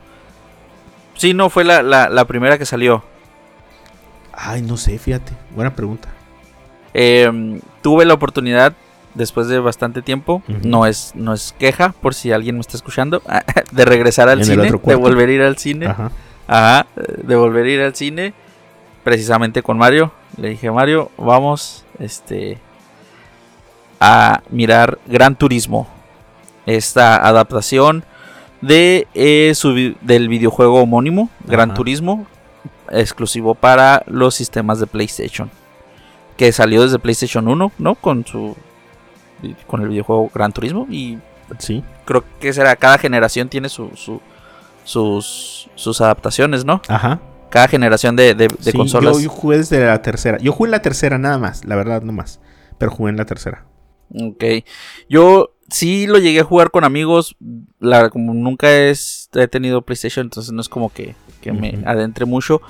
[1.16, 3.02] Sí, no, fue la, la, la primera que salió.
[4.32, 5.32] Ay, no sé, fíjate.
[5.54, 6.08] Buena pregunta.
[6.92, 8.74] Eh, tuve la oportunidad
[9.14, 13.22] después de bastante tiempo, no es no es queja por si alguien me está escuchando,
[13.72, 16.10] de regresar al En cine, de volver a ir al cine, Ajá.
[16.48, 18.34] ajá, de volver a ir al cine,
[19.04, 20.12] precisamente con Mario.
[20.36, 22.58] Le dije Mario, vamos, este,
[24.00, 25.86] a mirar Gran Turismo,
[26.66, 28.04] esta adaptación
[28.60, 31.76] de eh, su del videojuego homónimo Gran Ajá.
[31.76, 32.26] Turismo,
[32.90, 35.50] exclusivo para los sistemas de PlayStation
[36.36, 37.94] que salió desde PlayStation 1, ¿no?
[37.94, 38.56] Con su
[39.66, 41.18] con el videojuego Gran Turismo y
[41.58, 41.84] Sí.
[42.06, 44.20] creo que será cada generación tiene su, su-
[44.84, 46.80] sus sus adaptaciones, ¿no?
[46.88, 47.20] Ajá.
[47.50, 49.14] Cada generación de, de- de Sí, consolas.
[49.16, 50.38] Yo, yo jugué desde la tercera.
[50.38, 52.40] Yo jugué en la tercera nada más, la verdad, no más.
[52.78, 53.64] Pero jugué en la tercera.
[54.12, 54.44] Ok.
[55.08, 57.36] Yo sí lo llegué a jugar con amigos.
[57.78, 62.24] La, como nunca es- he tenido PlayStation, entonces no es como que, que me adentre
[62.24, 62.60] mucho.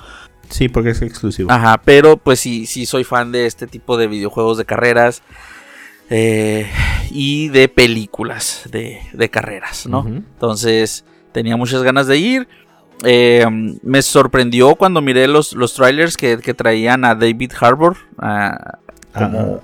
[0.49, 1.51] Sí, porque es exclusivo.
[1.51, 5.23] Ajá, pero pues sí, sí soy fan de este tipo de videojuegos de carreras.
[6.09, 6.69] eh,
[7.09, 10.05] y de películas de, de carreras, ¿no?
[10.07, 12.47] Entonces tenía muchas ganas de ir.
[13.03, 13.45] Eh,
[13.83, 17.97] me sorprendió cuando miré los, los trailers que, que traían a David Harbour
[19.13, 19.59] como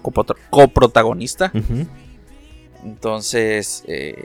[0.50, 1.52] coprotagonista.
[2.84, 4.24] Entonces, eh,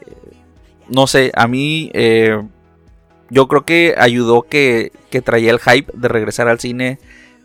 [0.88, 2.40] no sé, a mí eh,
[3.30, 6.98] yo creo que ayudó que, que traía el hype de regresar al cine,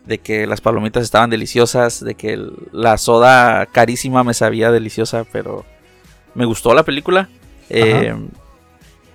[0.06, 5.24] de que las palomitas estaban deliciosas, de que el- la soda carísima me sabía deliciosa,
[5.30, 5.64] pero
[6.34, 7.28] me gustó la película.
[7.68, 8.14] Eh,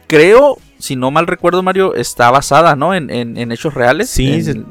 [0.08, 2.94] creo, si no mal recuerdo, Mario, está basada, ¿no?
[2.94, 4.10] En, en- en hechos reales.
[4.10, 4.64] Sí, en- se-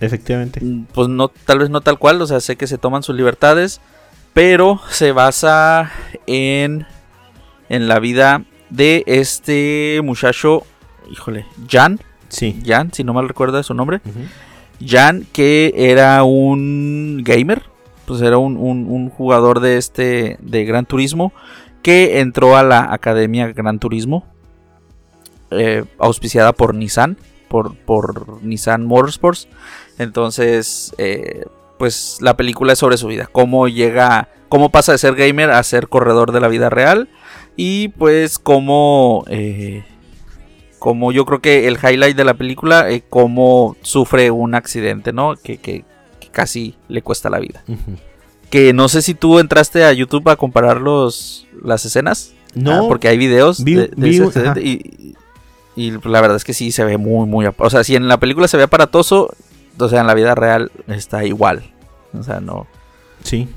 [0.00, 0.60] Efectivamente.
[0.92, 3.80] Pues no, tal vez no tal cual, o sea, sé que se toman sus libertades,
[4.32, 5.90] pero se basa
[6.26, 6.86] en,
[7.68, 10.64] en la vida de este muchacho,
[11.10, 11.98] híjole, Jan,
[12.28, 12.60] Sí.
[12.64, 14.00] Jan, si no mal recuerdo su nombre.
[14.86, 17.62] Jan, que era un gamer,
[18.04, 21.32] pues era un, un- un jugador de este, de Gran Turismo,
[21.82, 24.26] que entró a la Academia Gran Turismo,
[25.50, 27.16] eh, auspiciada por Nissan,
[27.48, 29.48] por, por Nissan Motorsports.
[29.98, 31.44] Entonces, eh,
[31.78, 35.62] pues la película es sobre su vida, cómo llega, cómo pasa de ser gamer a
[35.62, 37.08] ser corredor de la vida real
[37.56, 39.84] y pues cómo, eh,
[40.78, 45.34] como yo creo que el highlight de la película, eh, cómo sufre un accidente, ¿no?
[45.36, 45.84] Que, que-
[46.20, 47.62] que casi le cuesta la vida.
[48.50, 52.32] Que no sé si tú entraste a YouTube a comparar los, las escenas.
[52.54, 55.14] No, Ah, porque hay videos vi- de, de vi ese accidente y,
[55.78, 57.46] y la verdad es que sí se ve muy, muy...
[57.46, 59.32] O sea, si en la película se ve aparatoso,
[59.78, 61.62] o sea, en la vida real está igual.
[62.18, 62.66] O sea, no,
[63.22, 63.48] sí.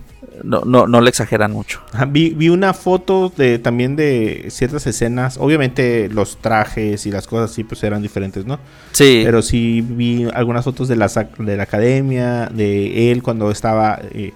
[0.43, 1.81] no, no, no le exageran mucho.
[1.91, 5.37] Ajá, Vi, vi una foto de también de ciertas escenas.
[5.39, 8.59] Obviamente los trajes y las cosas así pues eran diferentes, ¿no?
[8.91, 13.99] Sí, Pero sí vi algunas fotos de la, de la academia, de él cuando estaba
[14.11, 14.33] eh,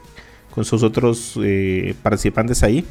[0.49, 2.83] con sus otros eh, participantes ahí.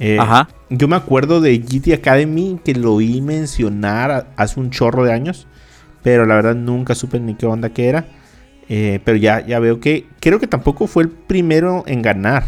[0.00, 0.48] Eh, ajá.
[0.70, 5.46] Yo me acuerdo de GT Academy que lo oí mencionar hace un chorro de años,
[6.02, 8.06] pero la verdad nunca supe ni qué onda que era.
[8.68, 12.44] Eh, pero ya, ya veo que creo que tampoco fue el primero en ganar,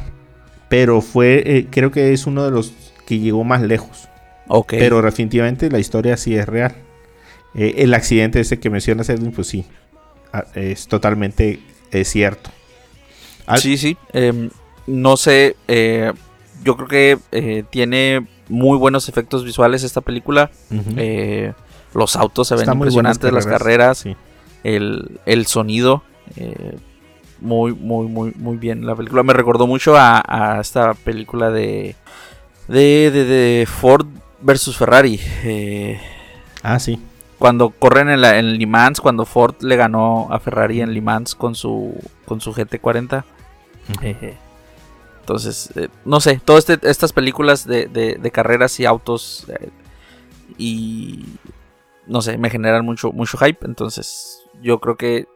[0.68, 2.72] pero fue, eh, creo que es uno de los
[3.06, 4.08] que llegó más lejos.
[4.48, 4.74] Ok.
[4.78, 6.74] Pero definitivamente la historia sí es real.
[7.54, 9.64] El accidente ese que mencionas, Edwin, pues sí,
[10.54, 11.58] es totalmente
[12.04, 12.50] cierto.
[13.46, 13.96] Al- Sí, sí.
[14.12, 14.50] em,
[14.86, 15.56] no sé,
[16.66, 20.50] yo creo que eh, tiene muy buenos efectos visuales esta película.
[20.96, 21.52] Eh,
[21.94, 24.16] los autos se ven Están impresionantes, las carreras, sí.
[24.64, 26.02] el, el sonido.
[26.36, 26.76] eh,
[27.40, 29.22] muy, muy, muy, muy bien la película.
[29.22, 31.94] Me recordó mucho a, a esta película de,
[32.66, 34.06] de, de, de Ford
[34.42, 35.20] versus Ferrari.
[35.44, 36.00] eh,
[36.62, 36.98] Ah, sí.
[37.38, 41.00] cuando corren en, la, en Le Mans, cuando Ford le ganó a Ferrari en Le
[41.02, 41.94] Mans con su,
[42.24, 43.22] con su GT40.
[44.02, 44.36] Eh,
[45.26, 49.70] entonces, eh, no sé, todas este- estas películas de, de- de carreras y autos eh,
[50.56, 51.24] y
[52.06, 53.66] no sé, me generan mucho, mucho hype.
[53.66, 55.26] Entonces, yo creo que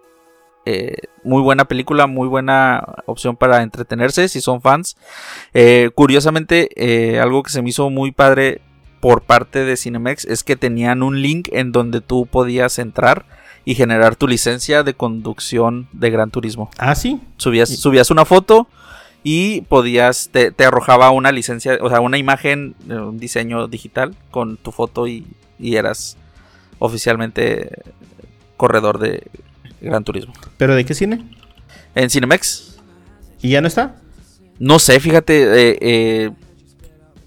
[0.65, 4.97] eh, muy buena película, muy buena opción para entretenerse si son fans.
[5.55, 8.61] Eh, curiosamente, eh, algo que se me hizo muy padre
[9.01, 13.25] por parte de Cinemex es que tenían un link en donde tú podías entrar
[13.65, 16.71] y generar tu licencia de conducción de Gran Turismo.
[16.79, 17.21] Ah, sí.
[17.39, 18.69] Subías, subías una foto
[19.23, 24.57] y podías, te, te arrojaba una licencia, o sea, una imagen, un diseño digital con
[24.57, 25.27] tu foto y,
[25.59, 26.17] y eras
[26.79, 27.71] oficialmente
[28.57, 29.27] corredor de
[29.81, 30.33] Gran Turismo.
[30.57, 31.25] ¿Pero de qué cine?
[31.95, 32.79] En Cinemex,
[33.43, 33.97] ¿Y ya no está?
[34.59, 36.31] no sé, fíjate, eh, eh,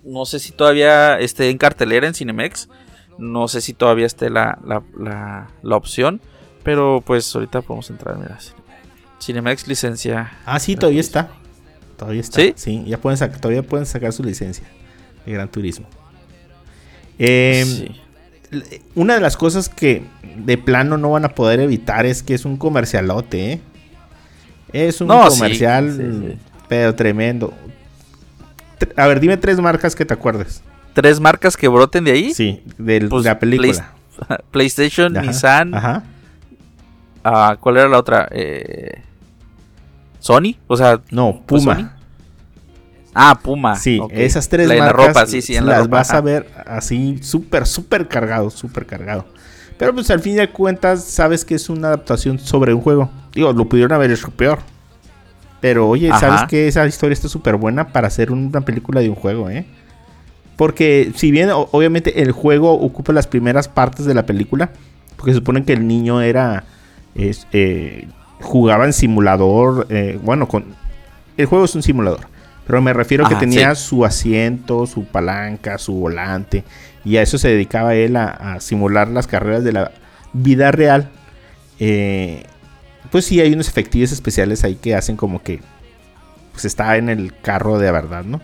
[0.03, 2.69] no sé si todavía esté en cartelera en Cinemex,
[3.17, 6.21] no sé si todavía esté la, la, la- la opción,
[6.63, 8.37] pero pues ahorita podemos entrar, mira,
[9.21, 9.67] Cinemex.
[9.67, 10.37] Licencia.
[10.45, 11.29] Ah, sí, todavía está.
[11.97, 12.41] Todavía está.
[12.41, 12.53] ¿Sí?
[12.55, 14.65] Sí, ya pueden sac- todavía pueden sacar su licencia
[15.25, 15.87] de Gran Turismo.
[17.19, 17.99] Eh, Sí.
[18.93, 20.03] Una de las cosas que
[20.37, 23.61] de plano no van a poder evitar es que es un comercialote, ¿eh?
[24.71, 26.37] Es un No, comercial, sí,
[26.67, 27.51] pero tremendo.
[28.79, 30.61] Tr- A ver, dime tres marcas que te acuerdes.
[30.93, 32.33] Tres marcas que broten de ahí.
[32.35, 33.91] Sí, del- Pues, de la película.
[34.51, 35.73] PlayStation, Ajá, Nissan.
[35.73, 36.03] Ajá.
[37.23, 38.27] ah, ¿Cuál era la otra?
[38.29, 39.01] Eh,
[40.23, 40.55] Sony.
[40.67, 41.75] O sea, No, Puma.
[41.75, 41.89] Sony.
[43.13, 43.75] Ah, Puma.
[43.75, 46.11] Sí, esas tres La, en la marcas ropa, sí, sí, en la las ropa, vas
[46.11, 49.25] a ver así súper, súper cargado, súper cargado.
[49.77, 53.11] Pero pues al fin de cuentas sabes que es una adaptación sobre un juego.
[53.33, 54.59] Digo, lo pudieron haber hecho peor.
[55.59, 56.19] Pero oye, Ajá.
[56.19, 59.65] sabes que esa historia está súper buena para hacer una película de un juego, ¿eh?
[60.55, 64.71] Porque si bien obviamente el juego ocupa las primeras partes de la película,
[65.17, 66.63] porque se supone que el niño era,
[67.13, 68.07] es, eh,
[68.43, 70.65] jugaba en simulador, eh, bueno, con
[71.37, 72.27] el juego es un simulador,
[72.67, 73.87] pero me refiero que Ajá, tenía sí.
[73.87, 76.63] su asiento, su palanca, su volante,
[77.03, 79.91] y a eso se dedicaba él a, a simular las carreras de la
[80.33, 81.09] vida real.
[81.79, 82.43] Eh,
[83.11, 85.61] pues sí, hay unos efectivos especiales ahí que hacen como que
[86.51, 88.41] pues está en el carro de verdad, ¿no?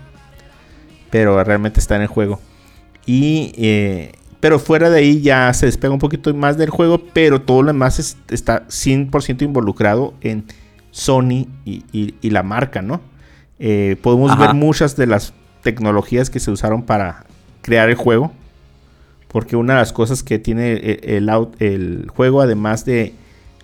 [1.09, 2.39] Pero realmente está en el juego.
[3.05, 7.41] Y eh, pero fuera de ahí ya se despega un poquito más del juego, pero
[7.41, 10.45] todo lo demás es- está 100% involucrado en
[10.91, 13.01] Sony y, y- y la marca, ¿no?
[13.59, 14.47] Eh, podemos Ajá.
[14.47, 15.33] ver muchas de las
[15.63, 17.25] tecnologías que se usaron para
[17.61, 18.31] crear el juego.
[19.27, 23.13] Porque una de las cosas que tiene el, el el juego, además de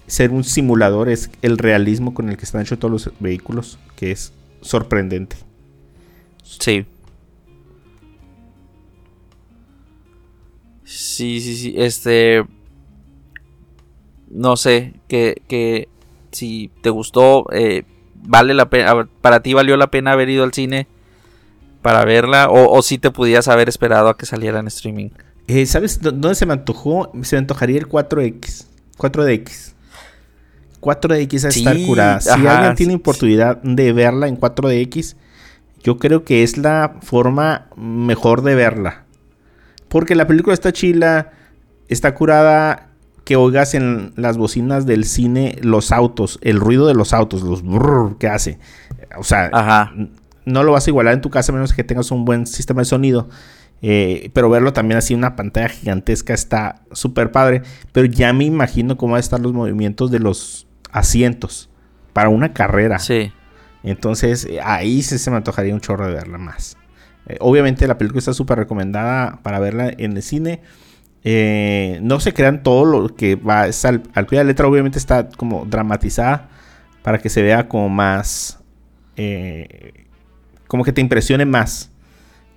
[0.05, 4.11] ser un simulador, es el realismo con el que están hechos todos los vehículos, que
[4.11, 5.38] es sorprendente.
[6.43, 6.86] Sí.
[10.86, 11.73] Sí, sí, sí.
[11.77, 12.45] Este.
[14.29, 14.93] No sé.
[15.07, 15.89] Que, que
[16.31, 17.45] si te gustó.
[17.51, 17.83] eh,
[18.23, 19.07] vale la pena.
[19.21, 20.88] Para ti valió la pena haber ido al cine.
[21.81, 22.49] Para verla.
[22.49, 25.09] O, o si te pudieras haber esperado a que saliera en streaming.
[25.47, 27.11] Eh, ¿Sabes dó- dónde se me antojó?
[27.23, 28.67] Se me antojaría el 4X.
[28.97, 29.73] 4DX.
[30.81, 32.21] 4DX a Sí, estar curada.
[32.21, 35.15] Si ajá, alguien tiene sí, oportunidad de verla en 4DX,
[35.83, 39.05] yo creo que es la forma mejor de verla.
[39.88, 41.31] Porque la película está chila,
[41.88, 42.89] está curada,
[43.25, 47.63] que oigas en las bocinas del cine los autos, el ruido de los autos, los
[47.63, 48.59] brrr que hace.
[49.17, 49.93] O sea, Ajá.
[50.45, 52.81] no lo vas a igualar en tu casa a menos que tengas un buen sistema
[52.81, 53.27] de sonido.
[53.81, 57.63] Eh, pero verlo también así en una pantalla gigantesca está súper padre.
[57.91, 61.69] Pero ya me imagino cómo van a estar los movimientos de los asientos
[62.13, 62.99] para una carrera.
[62.99, 63.31] Sí.
[63.83, 66.77] Entonces ahí sí se me antojaría un chorro de verla más.
[67.28, 70.61] Eh, obviamente la película está súper recomendada para verla en el cine.
[71.23, 74.67] Eh, no se crean todo lo que va al, al pie de la letra.
[74.67, 76.49] Obviamente está como dramatizada
[77.01, 78.59] para que se vea como más...
[79.15, 80.05] eh,
[80.67, 81.91] como que te impresione más.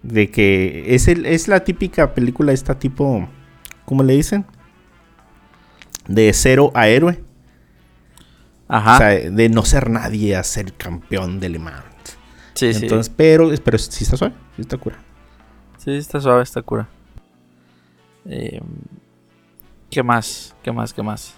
[0.03, 3.29] De que es, el, es la típica película esta tipo...
[3.85, 4.45] ¿Cómo le dicen?
[6.07, 7.23] De cero a héroe.
[8.69, 8.95] Ajá.
[8.95, 11.59] O sea, de no ser nadie a ser campeón de Le
[12.59, 12.85] Sí, sí.
[12.87, 14.99] Entonces, pero, pero sí está suave, sí está cura.
[15.77, 16.89] Sí, está suave, está cura.
[18.27, 18.61] Eh,
[19.91, 20.57] ¿Qué más?
[20.63, 20.93] ¿Qué más?
[20.93, 21.35] ¿Qué más?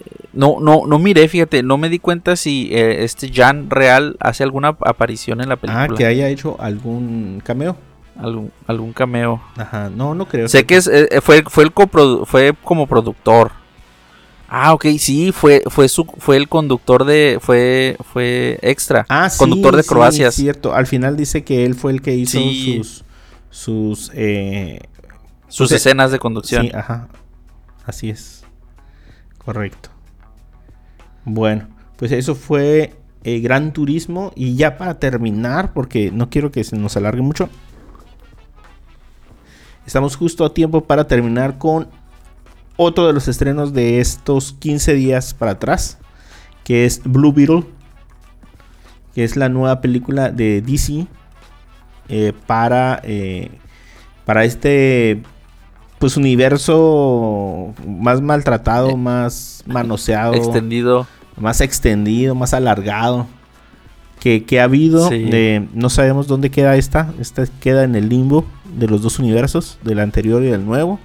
[0.00, 4.16] Eh, No, no, no miré, fíjate, no me di cuenta si eh, este Jan Real
[4.18, 5.84] hace alguna aparición en la película.
[5.84, 7.76] Ah, que haya hecho algún cameo.
[8.18, 9.40] algún, algún cameo.
[9.56, 10.48] Ajá, no, no creo.
[10.48, 10.90] Sé que es,
[11.22, 11.72] fue, fue, el
[12.26, 13.52] fue como productor.
[14.48, 17.38] Ah, ok, sí, fue, fue, su, fue el conductor de.
[17.40, 19.04] Fue, fue extra.
[19.08, 20.30] Ah, sí, conductor de sí, Croacia.
[20.30, 20.72] cierto.
[20.74, 22.76] Al final dice que él fue el que hizo Sí.
[22.78, 23.04] sus.
[23.50, 24.10] Sus.
[24.14, 24.80] Eh,
[25.48, 26.66] sus escenas de conducción.
[26.66, 27.08] sí, ajá.
[27.84, 28.44] Así es.
[29.44, 29.90] Correcto.
[31.24, 32.94] Bueno, pues eso fue
[33.24, 34.32] eh, Gran Turismo.
[34.36, 37.48] Y ya para terminar, porque no quiero que se nos alargue mucho.
[39.86, 41.88] Estamos justo a tiempo para terminar con
[42.76, 45.98] otro de los estrenos de estos 15 días para atrás,
[46.64, 47.64] que es Blue Beetle,
[49.14, 51.06] que es la nueva película de DC
[52.08, 53.50] eh, para, eh,
[54.24, 55.22] para este
[55.98, 61.06] pues universo más maltratado, Eh, más manoseado, Extendido.
[61.38, 63.26] más extendido, más alargado.
[64.20, 65.24] Que, que ha habido, Sí.
[65.24, 68.44] de- no sabemos dónde queda esta, esta queda en el limbo
[68.76, 70.98] de los dos universos, del anterior y del nuevo.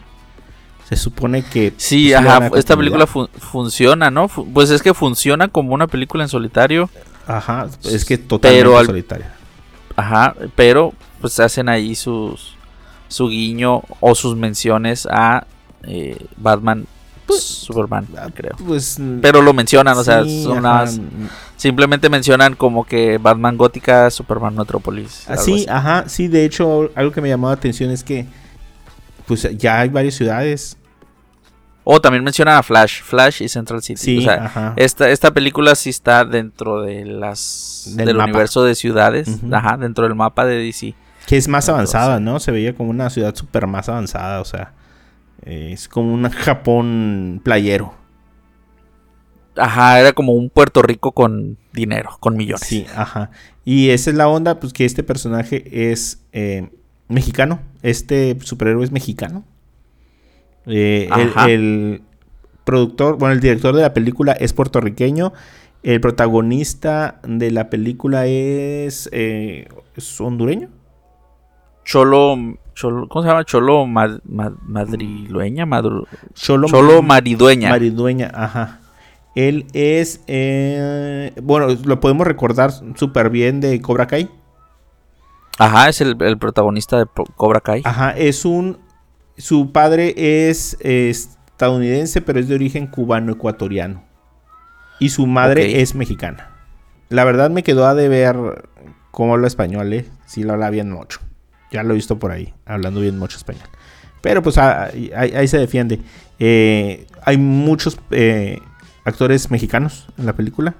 [0.91, 1.73] Se supone que...
[1.77, 4.27] Sí, pues, ajá, esta película fun- funciona, ¿no?
[4.27, 6.89] Fu- Pues es que funciona como una película en solitario.
[7.25, 9.33] Ajá, es que totalmente Pero al- solitaria.
[9.95, 12.55] Ajá, pero pues hacen ahí sus
[13.07, 15.45] su guiño o sus menciones a
[15.83, 16.85] eh, Batman
[17.39, 18.55] Superman, creo.
[18.67, 18.97] Pues.
[19.21, 20.61] Pero lo mencionan, o sea, sí, son ajá.
[20.61, 20.99] nada más-
[21.55, 25.29] Simplemente mencionan como que Batman Gótica, Superman Metrópolis.
[25.29, 25.65] Así, así.
[25.69, 28.25] ajá, sí, de hecho, algo que me llamó la atención es que
[29.27, 30.75] pues ya hay varias ciudades.
[31.83, 33.97] O también mencionan a Flash, Flash y Central City.
[33.99, 39.39] Sí, o sea, esta, esta película sí está dentro de las Del universo de ciudades,
[39.51, 40.93] ajá, dentro del mapa de DC.
[41.25, 42.39] Que es más Entonces- avanzada, ¿no?
[42.39, 44.73] Se veía como una ciudad súper más avanzada, o sea,
[45.43, 47.95] eh, es como un Japón playero.
[49.57, 52.65] Ajá, era como un Puerto Rico con dinero, con millones.
[52.65, 53.31] Sí, ajá.
[53.65, 56.69] Y esa es la onda, pues que este personaje es eh,
[57.09, 57.59] mexicano.
[57.81, 59.43] Este superhéroe es mexicano.
[60.67, 61.09] Eh,
[61.47, 62.01] el,
[62.63, 65.33] productor, bueno, el director de la película es puertorriqueño.
[65.83, 70.69] El protagonista de la película es, eh, ¿es hondureño.
[71.83, 72.35] Cholo,
[72.75, 73.43] Cholo, ¿cómo se llama?
[73.45, 76.05] Cholo mad- mad- madrileña, madru-
[76.35, 77.69] Cholo, Cholo maridueña.
[77.69, 78.79] Maridueña, ajá.
[79.33, 84.29] Él es, eh, bueno, lo podemos recordar súper bien de Cobra Kai.
[85.57, 87.05] Ajá, es el, el protagonista de
[87.35, 87.81] Cobra Kai.
[87.83, 88.77] Ajá, es un,
[89.41, 90.13] su padre
[90.47, 94.03] es eh, estadounidense, pero es de origen cubano-ecuatoriano.
[94.99, 96.51] Y su madre es mexicana.
[97.09, 98.69] La verdad me quedó a deber
[99.09, 100.05] cómo habla español, ¿eh?
[100.25, 101.19] Sí lo habla bien mucho.
[101.71, 103.67] Ya lo he visto por ahí, hablando bien mucho español.
[104.21, 105.99] Pero pues ah, ahí, ahí se defiende.
[106.39, 108.59] Eh, hay muchos eh,
[109.03, 110.75] actores mexicanos en la película.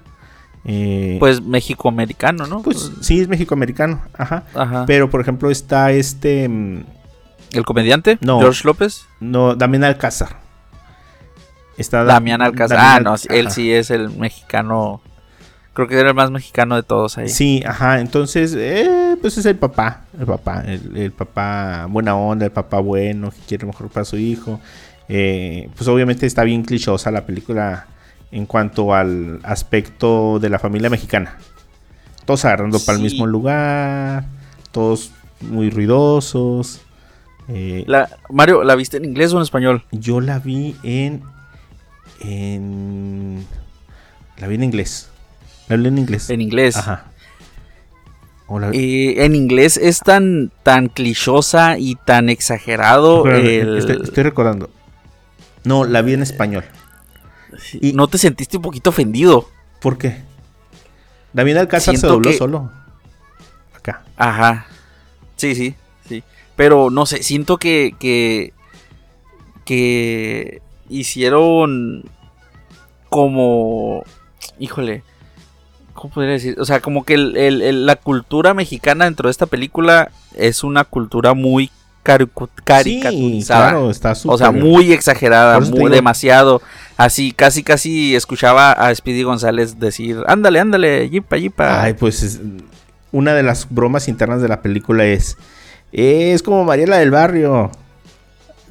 [0.64, 2.62] Eh, Pues México-americano, ¿no?
[2.62, 4.00] pues sí, es mexicoamericano.
[4.12, 4.44] Ajá.
[4.54, 4.86] Ajá.
[4.86, 6.48] Pero por ejemplo está este...
[7.52, 8.18] ¿El comediante?
[8.20, 8.40] No.
[8.40, 9.06] George López.
[9.20, 10.40] No, Damián Alcázar.
[11.76, 12.78] Está Da- Damián Alcázar.
[12.78, 15.00] Damián Ah, no, él sí es el mexicano.
[15.74, 17.28] Creo que era el más mexicano de todos ahí.
[17.30, 18.00] Sí, ajá.
[18.00, 20.02] Entonces, eh, pues es el papá.
[20.18, 20.62] El papá.
[20.66, 24.60] El, el papá buena onda, el papá bueno, que quiere lo mejor para su hijo.
[25.08, 27.86] Eh, pues obviamente está bien clichosa la película
[28.30, 31.36] en cuanto al aspecto de la familia mexicana.
[32.26, 34.24] Todos agarrando para el mismo lugar.
[34.72, 36.82] Todos muy ruidosos.
[37.48, 39.84] Eh, La, Mario, ¿la viste en inglés o en español?
[39.92, 41.22] Yo la vi en.
[42.20, 43.46] En.
[44.38, 45.10] La vi en inglés.
[45.68, 46.30] La vi en inglés.
[46.30, 46.76] En inglés.
[46.76, 47.06] Ajá.
[48.74, 53.26] Eh, en inglés es tan, tan clichosa y tan exagerado.
[53.26, 54.68] El- estoy, estoy recordando.
[55.64, 56.64] No, la vi en español.
[57.80, 59.48] y- ¿No te sentiste un poquito ofendido?
[59.80, 60.22] ¿Por qué?
[61.32, 62.70] David Alcázar se dobló que- solo.
[63.74, 64.02] Acá.
[64.16, 64.66] Ajá.
[65.36, 65.74] Sí, sí,
[66.08, 66.22] sí.
[66.56, 67.94] Pero no sé, siento que.
[67.98, 68.52] que.
[69.64, 72.04] que hicieron.
[73.08, 74.04] como.
[74.58, 75.02] Híjole.
[75.94, 76.56] ¿Cómo podría decir?
[76.58, 80.64] O sea, como que el- el- el- la cultura mexicana dentro de esta película es
[80.64, 81.72] una cultura muy Sí,
[82.64, 83.70] caricaturizada.
[83.70, 84.14] claro, está.
[84.26, 86.60] O sea, muy exagerada, muy digo- demasiado.
[86.96, 91.82] Así, casi, casi escuchaba a Speedy González decir, ándale, ándale, yipa, yipa.
[91.82, 92.40] Ay, pues es-
[93.12, 95.36] una de las bromas internas de la película es.
[95.92, 97.70] Es como Mariela del Barrio.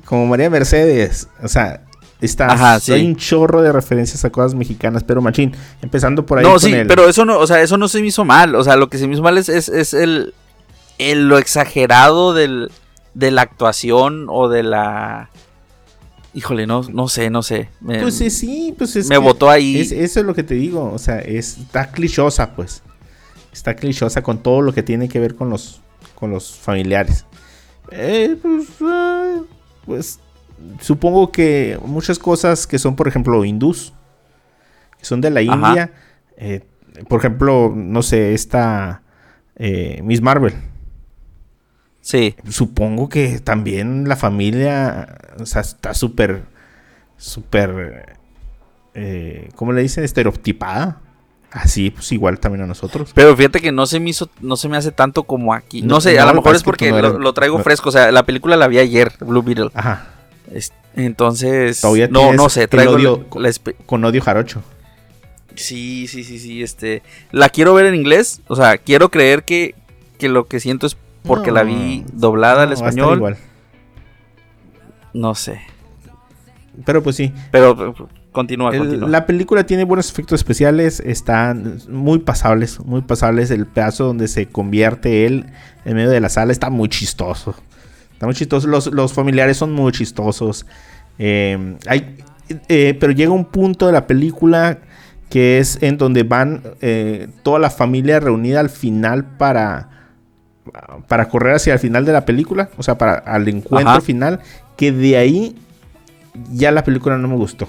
[0.06, 1.28] Como María Mercedes.
[1.44, 1.82] O sea,
[2.20, 2.48] está.
[2.52, 2.92] Ajá, sí.
[2.94, 5.56] Hay un chorro de referencias a cosas mexicanas, pero machín.
[5.82, 6.44] Empezando por ahí.
[6.44, 8.56] no, con sí, el- pero eso no, o sea, eso no se me hizo mal.
[8.56, 10.34] O sea, lo que se me hizo mal es, es, es el,
[10.98, 12.72] el- lo exagerado del,
[13.14, 15.30] de la actuación o de la.
[16.34, 17.70] Híjole, no, no sé, no sé.
[17.82, 19.10] Me, Pues sí, sí, pues es.
[19.10, 19.80] me botó ahí.
[19.82, 20.92] es- eso es lo que te digo.
[20.94, 22.82] O sea, es, está clichosa, pues.
[23.54, 25.82] Está clichosa con todo lo que tiene que ver con los,
[26.22, 27.26] con los familiares.
[27.90, 29.42] Eh, pues, ah,
[29.88, 30.20] pues
[30.80, 33.92] supongo que muchas cosas que son, por ejemplo, hindús,
[35.00, 35.70] que son de la Ajá.
[35.70, 35.94] India,
[36.38, 36.62] eh,
[37.10, 39.02] por ejemplo, no sé, esta
[39.56, 40.54] eh, Miss Marvel.
[42.02, 42.36] Sí.
[42.48, 46.44] Supongo que también la familia, o sea, está súper,
[47.18, 48.16] súper,
[49.56, 50.04] ¿cómo le dicen?
[50.04, 51.02] Estereotipada.
[51.52, 53.12] Así, pues igual también a nosotros.
[53.14, 55.82] Pero fíjate que no se me hizo, no se me hace tanto como aquí.
[55.82, 57.90] No, No, sé, no, a lo mejor pasa es porque no lo, traigo fresco.
[57.90, 59.70] O sea, la película la vi ayer, Blue Beetle.
[59.74, 60.08] Ajá,
[60.52, 64.64] Es- Entonces, Todavía no, no sé, traigo odio- la- la espe- con odio jarocho.
[65.56, 69.76] Sí, sí, sí, sí, este, la quiero ver en inglés, o sea, quiero creer que,
[70.18, 73.38] que lo que siento es porque la vi doblada al español, igual.
[75.14, 75.62] no sé,
[76.86, 77.94] Pero pues sí, pero
[78.32, 79.10] continúa, continúa.
[79.10, 83.52] la película tiene buenos efectos especiales, están muy pasables, muy pasables.
[83.52, 85.48] El pedazo donde se convierte él
[85.86, 87.56] en medio de la sala está muy chistoso.
[88.14, 88.68] Está muy chistoso.
[88.68, 90.66] Los, los familiares son muy chistosos.
[91.18, 92.18] Eh, hay,
[92.68, 94.80] eh, pero llega un punto de la película
[95.30, 99.90] que es en donde van eh, toda la familia reunida al final para,
[101.08, 104.02] para correr hacia el final de la película, o sea, para al encuentro Ajá.
[104.02, 104.42] final,
[104.76, 105.56] que de ahí
[106.52, 107.68] ya la película no me gustó.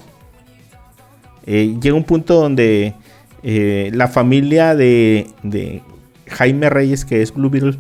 [1.47, 2.95] Eh, llega un punto donde
[3.43, 5.83] eh, la familia de,
[6.29, 7.77] Jaime Reyes, que es Blue Beetle,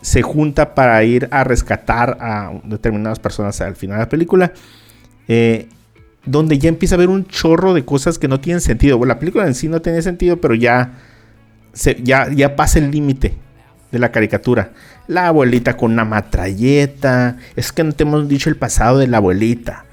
[0.00, 4.52] se junta para ir a rescatar a determinadas personas al final de la película.
[5.28, 5.68] Eh,
[6.24, 8.98] donde ya empieza a haber un chorro de cosas que no tienen sentido.
[8.98, 10.92] Bueno, la película en sí no tiene sentido, pero ya,
[12.02, 13.34] ya, pasa el límite
[13.90, 14.72] de la caricatura.
[15.06, 17.38] La abuelita con una matralleta.
[17.56, 19.86] Es que no te hemos dicho el pasado de la abuelita.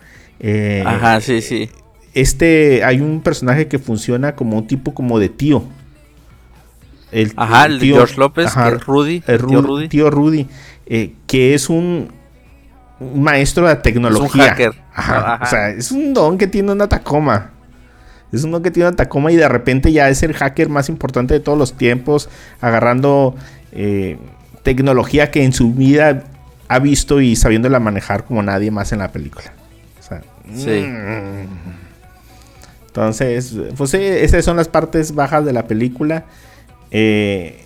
[0.85, 1.69] Ajá, sí, sí.
[2.17, 5.63] Este, hay un personaje que funciona como un tipo como de tío.
[7.11, 9.23] El, ajá, el, tío, George López, ajá, que es Rudy.
[9.27, 9.87] El tío Rudy.
[9.87, 10.47] Tío Rudy
[10.87, 12.11] eh, que es un,
[12.99, 14.45] un, maestro de tecnología.
[14.45, 14.71] Es un hacker.
[14.95, 15.43] Ajá, ajá.
[15.43, 17.51] O sea, es un don que tiene una Tacoma.
[18.31, 20.89] Es un don que tiene una Tacoma y de repente ya es el hacker más
[20.89, 22.29] importante de todos los tiempos,
[22.61, 23.35] agarrando
[23.73, 24.17] eh,
[24.63, 26.23] tecnología que en su vida
[26.67, 29.53] ha visto y sabiéndola manejar como nadie más en la película.
[29.99, 30.23] O sea,
[30.55, 30.81] sí.
[30.81, 31.86] Mmm.
[32.97, 36.25] Entonces, pues esas son las partes bajas de la película.
[36.89, 37.63] Eh,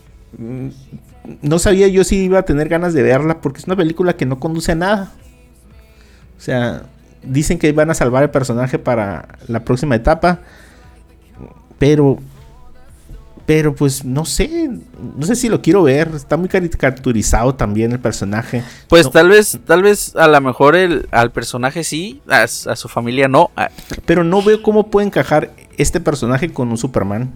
[1.42, 4.26] no sabía yo si iba a tener ganas de verla porque es una película que
[4.26, 5.14] no conduce a nada.
[6.38, 6.84] O sea,
[7.24, 10.40] dicen que van a salvar el personaje para la próxima etapa.
[11.80, 12.20] Pero
[13.52, 14.70] pero pues no sé,
[15.18, 18.64] no sé si lo quiero ver, está muy caricaturizado también el personaje.
[18.88, 19.12] Pues no.
[19.12, 23.28] tal vez, tal vez a lo mejor el, al personaje sí, a, a, su familia
[23.28, 23.52] no.
[24.06, 27.30] Pero no veo cómo puede encajar este personaje con un Superman.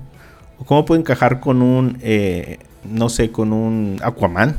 [0.57, 2.59] O cómo puede encajar con un, eh,
[2.89, 4.55] no sé, con un Aquaman.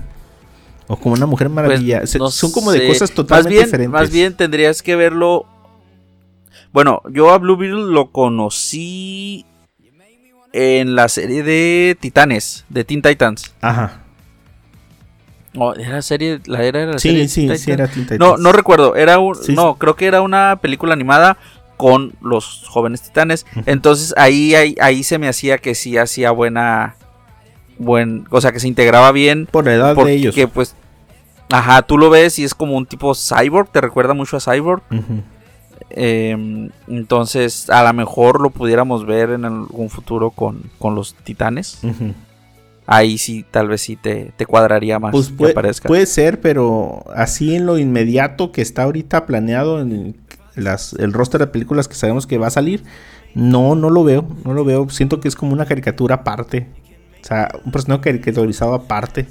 [0.88, 2.00] O como una Mujer Maravilla.
[2.00, 2.80] Pues, no Son como sé.
[2.80, 3.92] de cosas totalmente más bien, diferentes.
[3.92, 5.46] Más bien tendrías que verlo.
[6.74, 9.46] Bueno, yo a Blue Beetle lo conocí
[10.56, 13.52] en la serie de Titanes, de Teen Titans.
[13.60, 14.00] Ajá.
[15.58, 18.18] Oh, era serie, la era la sí, serie sí, Teen sí, era Teen Titans.
[18.20, 21.36] No, no recuerdo, era un, Sí, no, creo que era una película animada
[21.76, 23.44] con los jóvenes titanes.
[23.66, 26.96] Entonces ahí, ahí, ahí se me hacía que sí hacía buena,
[27.78, 29.46] buen, o sea que se integraba bien.
[29.50, 30.36] Por la edad Porque de ellos.
[30.54, 30.74] pues,
[31.50, 34.82] ajá, tú lo ves y es como un tipo cyborg, te recuerda mucho a cyborg.
[34.90, 35.22] Ujú.
[35.90, 41.80] Eh, entonces, a lo mejor lo pudiéramos ver en algún futuro con, con los titanes.
[42.86, 45.30] Ahí sí, tal vez sí te, te cuadraría más Pues
[45.88, 50.16] puede ser, pero así en lo inmediato que está ahorita planeado en
[50.54, 52.84] las, el roster de películas que sabemos que va a salir,
[53.34, 54.88] no, no lo veo, no lo veo.
[54.88, 56.68] Siento que es como una caricatura aparte.
[57.22, 59.26] O sea, un personaje caricaturizado aparte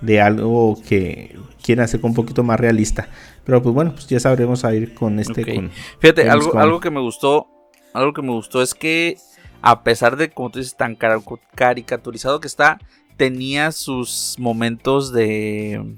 [0.00, 3.08] de algo que quieren hacer un poquito más realista.
[3.46, 5.54] Pero pues bueno, pues ya sabremos a ir con este.
[5.54, 5.70] Con,
[6.00, 7.46] Fíjate, algo, algo que me gustó,
[7.94, 9.16] algo que me gustó es que
[9.62, 11.20] a pesar de, como tú dices, tan cara-
[11.54, 12.78] caricaturizado que está,
[13.16, 15.96] tenía sus momentos de...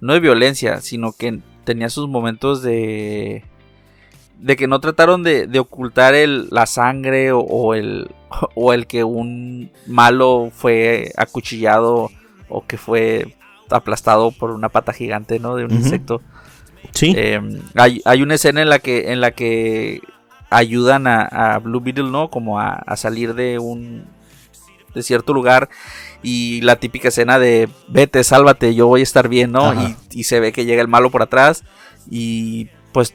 [0.00, 3.44] No de violencia, sino que tenía sus momentos de...
[4.38, 8.10] De que no trataron de, de ocultar el, la sangre o, o el,
[8.54, 12.10] o el que un malo fue acuchillado
[12.48, 13.34] o que fue
[13.70, 15.56] aplastado por una pata gigante, ¿no?
[15.56, 16.20] De un insecto.
[16.92, 17.40] Sí, Eh,
[17.74, 20.00] hay, hay una escena en la que, en la que
[20.50, 22.30] ayudan a, a Blue Beetle, ¿no?
[22.30, 24.06] Como a, a salir de un
[24.94, 25.68] de cierto lugar
[26.22, 29.74] y la típica escena de vete, sálvate, yo voy a estar bien, ¿no?
[29.74, 31.62] Y, y se ve que llega el malo por atrás
[32.10, 33.14] y pues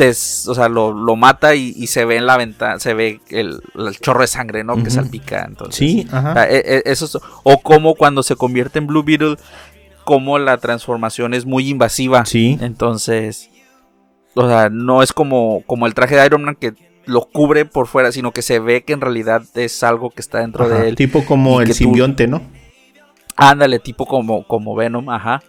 [0.00, 3.20] te, o sea, lo, lo mata y, y se ve en la ventana, se ve
[3.28, 4.82] el, el chorro de sangre, ¿no?
[4.82, 5.76] Que salpica, entonces.
[5.76, 6.32] sí, O ajá.
[6.32, 9.36] sea, e- e- eso es- o como cuando se convierte en Blue Beetle,
[10.04, 12.24] como la transformación es muy invasiva.
[12.24, 12.56] Sí.
[12.62, 13.50] Entonces,
[14.34, 16.72] o sea, no es como, como el traje de Iron Man que
[17.04, 20.38] lo cubre por fuera, sino que se ve que en realidad es algo que está
[20.40, 20.94] dentro Ajá, de él.
[20.96, 22.40] Tipo como el tú- simbionte, ¿no?
[23.36, 25.42] Ándale, tipo como, como Venom, ajá.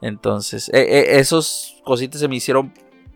[0.00, 2.72] Entonces, e- esos cositas se me hicieron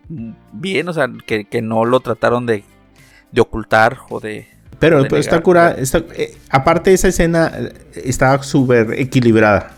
[0.08, 2.64] bien, o sea, que, que no lo trataron de,
[3.32, 4.46] de ocultar o de...
[4.78, 5.42] Pero, pero está negar.
[5.42, 5.70] cura.
[5.78, 7.72] está- eh, aparte, esa escena eh,
[8.04, 9.76] estaba súper equilibrada.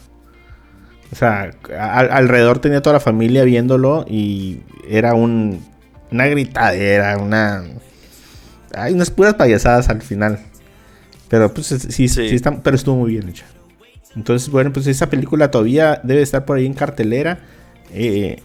[1.12, 5.62] O sea, al- alrededor tenía toda la familia viéndolo y era un,
[6.10, 7.64] una gritadera, una.
[8.74, 10.40] Hay unas puras payasadas al final.
[11.28, 12.28] Pero pues sí, sí, Sí.
[12.30, 13.44] sí está- pero estuvo muy bien hecha.
[14.16, 17.40] Entonces, bueno, pues esa película todavía debe estar por ahí en cartelera.
[17.92, 18.42] Eh,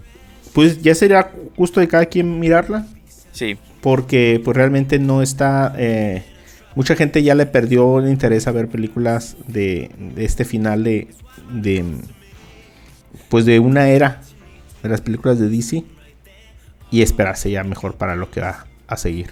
[0.53, 2.87] pues ya sería gusto de cada quien mirarla
[3.31, 6.23] Sí, porque pues realmente no está eh,
[6.75, 11.07] mucha gente ya le perdió el interés a ver películas de, de este final de,
[11.53, 11.83] de
[13.29, 14.21] pues de una era
[14.83, 15.83] de las películas de DC
[16.91, 19.29] y esperarse ya mejor para lo que va a seguir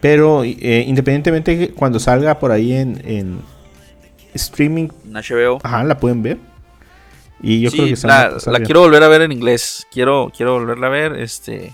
[0.00, 3.40] pero eh, independientemente cuando salga por ahí en, en
[4.34, 5.58] streaming en HBO.
[5.62, 6.38] Ajá, la pueden ver.
[7.48, 9.86] Y yo Sí, creo que la, quiero volver a ver en inglés.
[9.92, 11.12] Quiero, quiero volverla a ver.
[11.16, 11.72] Este.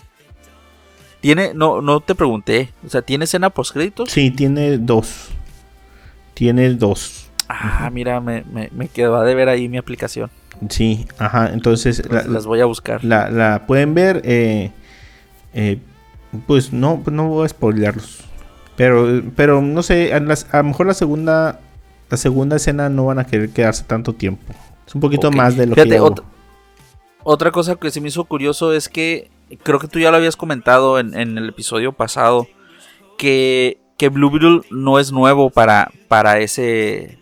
[1.20, 2.70] Tiene, no, no te pregunté.
[2.84, 4.10] O sea, ¿tiene escena post créditos?
[4.10, 5.28] Sí, tiene dos.
[6.34, 7.30] Tiene dos.
[7.48, 10.30] Ah, mira, me, me, me quedó de ver ahí mi aplicación.
[10.68, 11.50] Sí, ajá.
[11.54, 13.02] Entonces la, Las, voy a buscar.
[13.02, 14.20] la- la pueden ver.
[14.26, 14.72] eh,
[15.54, 15.78] eh,
[16.46, 18.24] pues no, pues no voy a spoilearlos.
[18.76, 21.60] Pero, pero no sé, a, las- a lo mejor la segunda,
[22.10, 24.52] la segunda escena no van a querer quedarse tanto tiempo.
[24.86, 26.22] Es un poquito más de lo Fíjate, que yo- ot-
[27.24, 29.30] otra cosa que se me hizo curioso es que
[29.62, 32.46] creo que tú ya lo habías comentado en, en el episodio pasado
[33.18, 37.18] que, que Blue Beetle no es nuevo para, para ese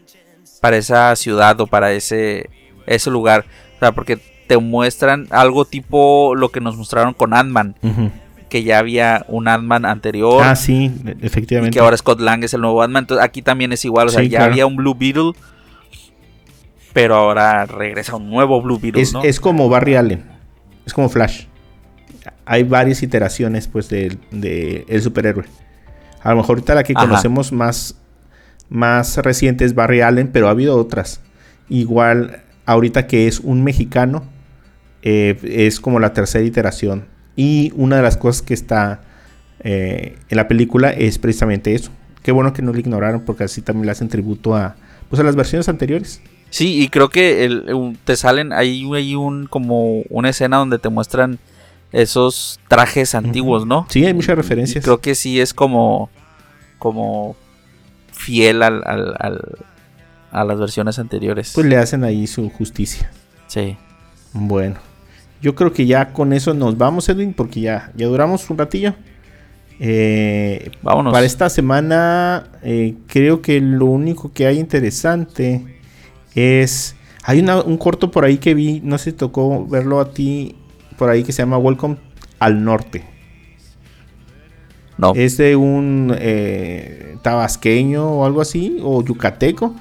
[0.60, 2.50] para esa ciudad o para ese
[2.86, 3.44] ese lugar,
[3.76, 7.76] o sea, porque te muestran algo tipo lo que nos mostraron con Ant-Man,
[8.48, 11.74] que ya había un Ant-Man anterior Ah, sí, y efectivamente.
[11.74, 14.22] que ahora Scott Lang es el nuevo Ant-Man, entonces aquí también es igual, o sea,
[14.22, 14.52] Sí, ya claro.
[14.52, 15.32] había un Blue Beetle
[16.92, 19.22] pero ahora regresa un nuevo Blue Beetle, es, ¿no?
[19.22, 20.24] es como Barry Allen.
[20.86, 21.44] Es como Flash.
[22.44, 25.44] Hay varias iteraciones, pues, del de el superhéroe.
[26.22, 27.06] A lo mejor ahorita la que Ajá.
[27.06, 27.96] conocemos más,
[28.68, 31.20] más reciente es Barry Allen, pero ha habido otras.
[31.68, 34.24] Igual, ahorita que es un mexicano,
[35.02, 37.06] eh, es como la tercera iteración.
[37.36, 39.02] Y una de las cosas que está
[39.60, 41.90] eh, en la película es precisamente eso.
[42.22, 44.76] Qué bueno que no lo ignoraron, porque así también le hacen tributo a,
[45.08, 46.20] pues, a las versiones anteriores.
[46.50, 50.88] Sí, y creo que el, te salen ahí hay un como una escena donde te
[50.88, 51.38] muestran
[51.92, 53.86] esos trajes antiguos, ¿no?
[53.88, 54.84] Sí, hay muchas Y referencias.
[54.84, 56.10] creo que sí es como
[56.78, 57.36] como
[58.12, 59.58] fiel al, al- al-
[60.32, 61.52] a las versiones anteriores.
[61.54, 63.10] Pues le hacen ahí su justicia.
[63.48, 63.76] Sí.
[64.32, 64.76] Bueno,
[65.42, 68.94] yo creo que ya con eso nos vamos, Edwin, porque ya, ya duramos un ratillo.
[69.80, 71.12] Eh, Vámonos.
[71.12, 75.79] para esta semana, eh, creo que lo único que hay interesante
[76.34, 76.96] es.
[77.24, 80.56] Hay una- un corto por ahí que vi, no sé si tocó verlo a ti,
[80.96, 81.96] por ahí que se llama Welcome
[82.38, 83.04] al Norte.
[84.98, 85.12] No.
[85.14, 89.74] Es de un eh, tabasqueño o algo así, o yucateco,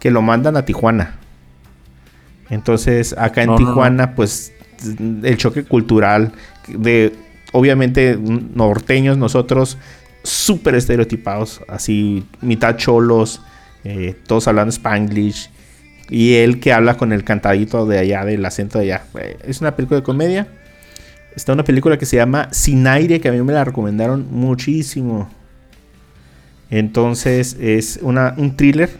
[0.00, 1.16] que lo mandan a Tijuana.
[2.50, 3.66] Entonces, acá en No, no, no.
[3.66, 4.52] Tijuana, pues
[5.22, 6.32] el choque cultural
[6.68, 7.14] de,
[7.52, 9.78] obviamente, norteños, nosotros
[10.22, 13.42] súper estereotipados, así, mitad cholos,
[13.84, 15.50] eh, todos hablando spanglish,
[16.08, 19.04] y él que habla con el cantadito de allá, del acento de allá.
[19.20, 20.46] Eh, Es una película de comedia.
[21.34, 25.28] Está una película que se llama Sin Aire, que a mí me la recomendaron muchísimo.
[26.70, 28.90] Entonces es una, un thriller,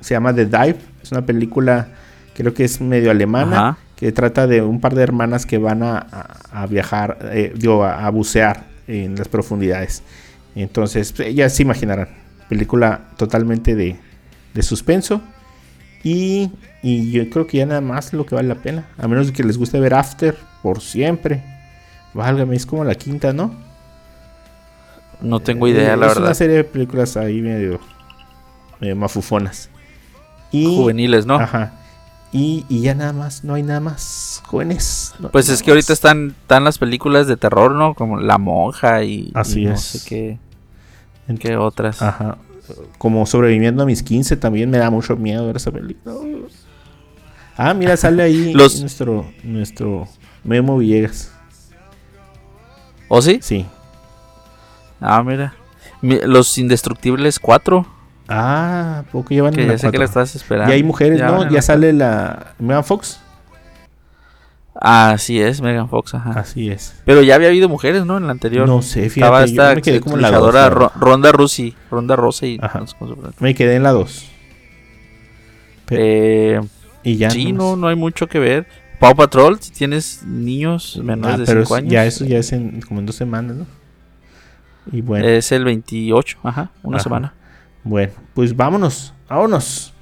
[0.00, 0.76] se llama The Dive.
[1.02, 1.88] Es una película,
[2.34, 3.78] creo que es medio alemana, Ajá.
[3.96, 7.84] que trata de un par de hermanas que van a, a- a viajar, eh, digo,
[7.84, 10.02] a, a bucear en las profundidades.
[10.54, 12.08] Entonces, ya se imaginarán,
[12.48, 13.96] película totalmente de,
[14.54, 15.22] de suspenso.
[16.04, 16.50] Y,
[16.82, 18.86] y yo creo que ya nada más lo que vale la pena.
[18.98, 21.42] A menos de que les guste ver After por siempre.
[22.14, 23.52] Válgame, es como la quinta, ¿no?
[25.20, 26.34] No tengo idea, Eh, la es una verdad.
[26.34, 27.80] serie de películas ahí medio,
[28.80, 29.68] medio mafufonas.
[30.52, 31.34] Y, Juveniles, ¿no?
[31.34, 31.72] Ajá.
[32.30, 34.42] Y, y ya nada más, no hay nada más.
[34.46, 35.14] Jóvenes.
[35.18, 37.94] no- Pues es que ahorita están, están las películas de terror, ¿no?
[37.94, 39.80] Como La Monja y, Así y no es.
[39.82, 40.38] sé qué,
[41.38, 42.00] qué otras.
[42.00, 42.38] Ajá.
[42.98, 46.14] Como sobreviviendo a mis 15 también me da mucho miedo ver esa película.
[47.56, 50.08] Ah, mira, sale ahí Los- nuestro, nuestro
[50.44, 51.32] Memo Villegas.
[53.08, 53.38] ¿O sí?
[53.42, 53.66] Sí.
[55.00, 55.54] Ah, mira.
[56.02, 57.86] Mi- Los Indestructibles 4.
[58.28, 60.70] Ah, poco llevan Que ya sé que la estás esperando.
[60.70, 61.48] Y hay mujeres, ¿no?
[61.50, 63.20] Ya sale la Megan Fox.
[64.80, 66.30] Así es, Megan Fox, ajá.
[66.38, 67.02] Así es.
[67.04, 68.16] Pero ya había habido mujeres, ¿no?
[68.16, 68.66] En la anterior.
[68.68, 70.92] No sé, Estaba fíjate, yo esta me quedé como en la dos, Ro-.
[70.94, 71.74] Ronda Rousey.
[71.90, 72.14] Ronda.
[72.62, 72.78] Ajá.
[72.78, 73.32] cómo se pronuncia.
[73.40, 74.30] Me quedé en la 2.
[75.90, 76.60] Eh,
[77.02, 77.30] Y ya.
[77.30, 78.66] sí, no, no hay mucho que ver.
[79.00, 81.92] Paw Patrol, si tienes niños menores Ah, de pero 5 es- años.
[81.92, 83.66] ya eso ya es en, como en dos semanas, ¿no?
[84.90, 87.04] Y bueno, Es el 28, ajá, una Ajá.
[87.04, 87.34] semana.
[87.84, 89.92] bueno, pues vámonos, vámonos.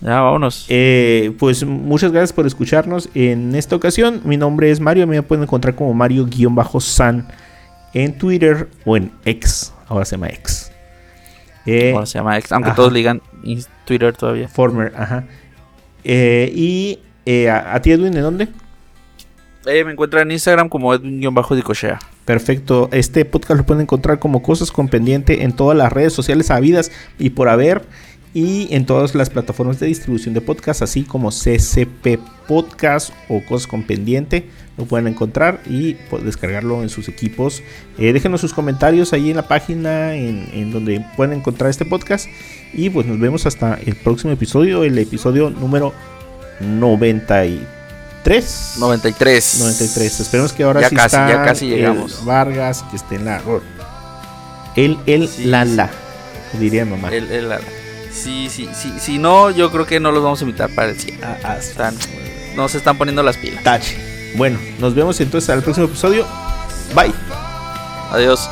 [0.00, 0.66] Ya, vámonos.
[0.68, 4.20] Eh, pues muchas gracias por escucharnos en esta ocasión.
[4.24, 7.26] Mi nombre es Mario, me pueden encontrar como Mario-San
[7.94, 10.70] en Twitter o en X, ahora se llama X.
[11.66, 12.76] Eh, Ahora se llama X, aunque ajá.
[12.76, 12.92] todos
[13.44, 14.48] in- Twitter todavía.
[14.48, 15.24] Former, ajá.
[16.02, 18.48] Eh, y eh, a, a ti Edwin, ¿de dónde?
[19.64, 21.98] Me encuentran en Instagram como Edwin-Dicochea.
[22.26, 22.90] Perfecto.
[22.92, 26.92] Este podcast lo pueden encontrar como Cosas con Pendiente en todas las redes sociales habidas
[27.18, 27.82] y por haber.
[28.34, 33.68] Y en todas las plataformas de distribución de podcast, así como CCP Podcast o Cosas
[33.68, 37.62] con Pendiente, lo pueden encontrar y pues, descargarlo en sus equipos.
[37.96, 42.26] Eh, déjenos sus comentarios ahí en la página en, en donde pueden encontrar este podcast.
[42.72, 45.92] Y pues nos vemos hasta el próximo episodio, el episodio número
[46.60, 47.64] 93.
[48.24, 48.76] 93.
[48.80, 49.58] 93.
[49.60, 50.20] 93.
[50.20, 52.24] Esperemos que ahora Ya sí casi, está ya casi el llegamos.
[52.24, 53.40] Vargas, que esté en la.
[54.76, 55.90] El, el, Sí, la, la.
[56.58, 57.08] Diría mamá.
[57.10, 57.60] El- el- la-
[58.14, 58.92] sí, sí, sí.
[58.98, 61.20] Si no, yo creo que no los vamos a invitar para el 100.
[61.22, 61.94] Ah, ah, Están,
[62.56, 63.62] no se están poniendo las pilas.
[63.64, 63.98] tache.
[64.36, 66.26] Bueno, nos vemos entonces al próximo episodio.
[66.94, 67.12] Bye.
[68.10, 68.48] Adiós.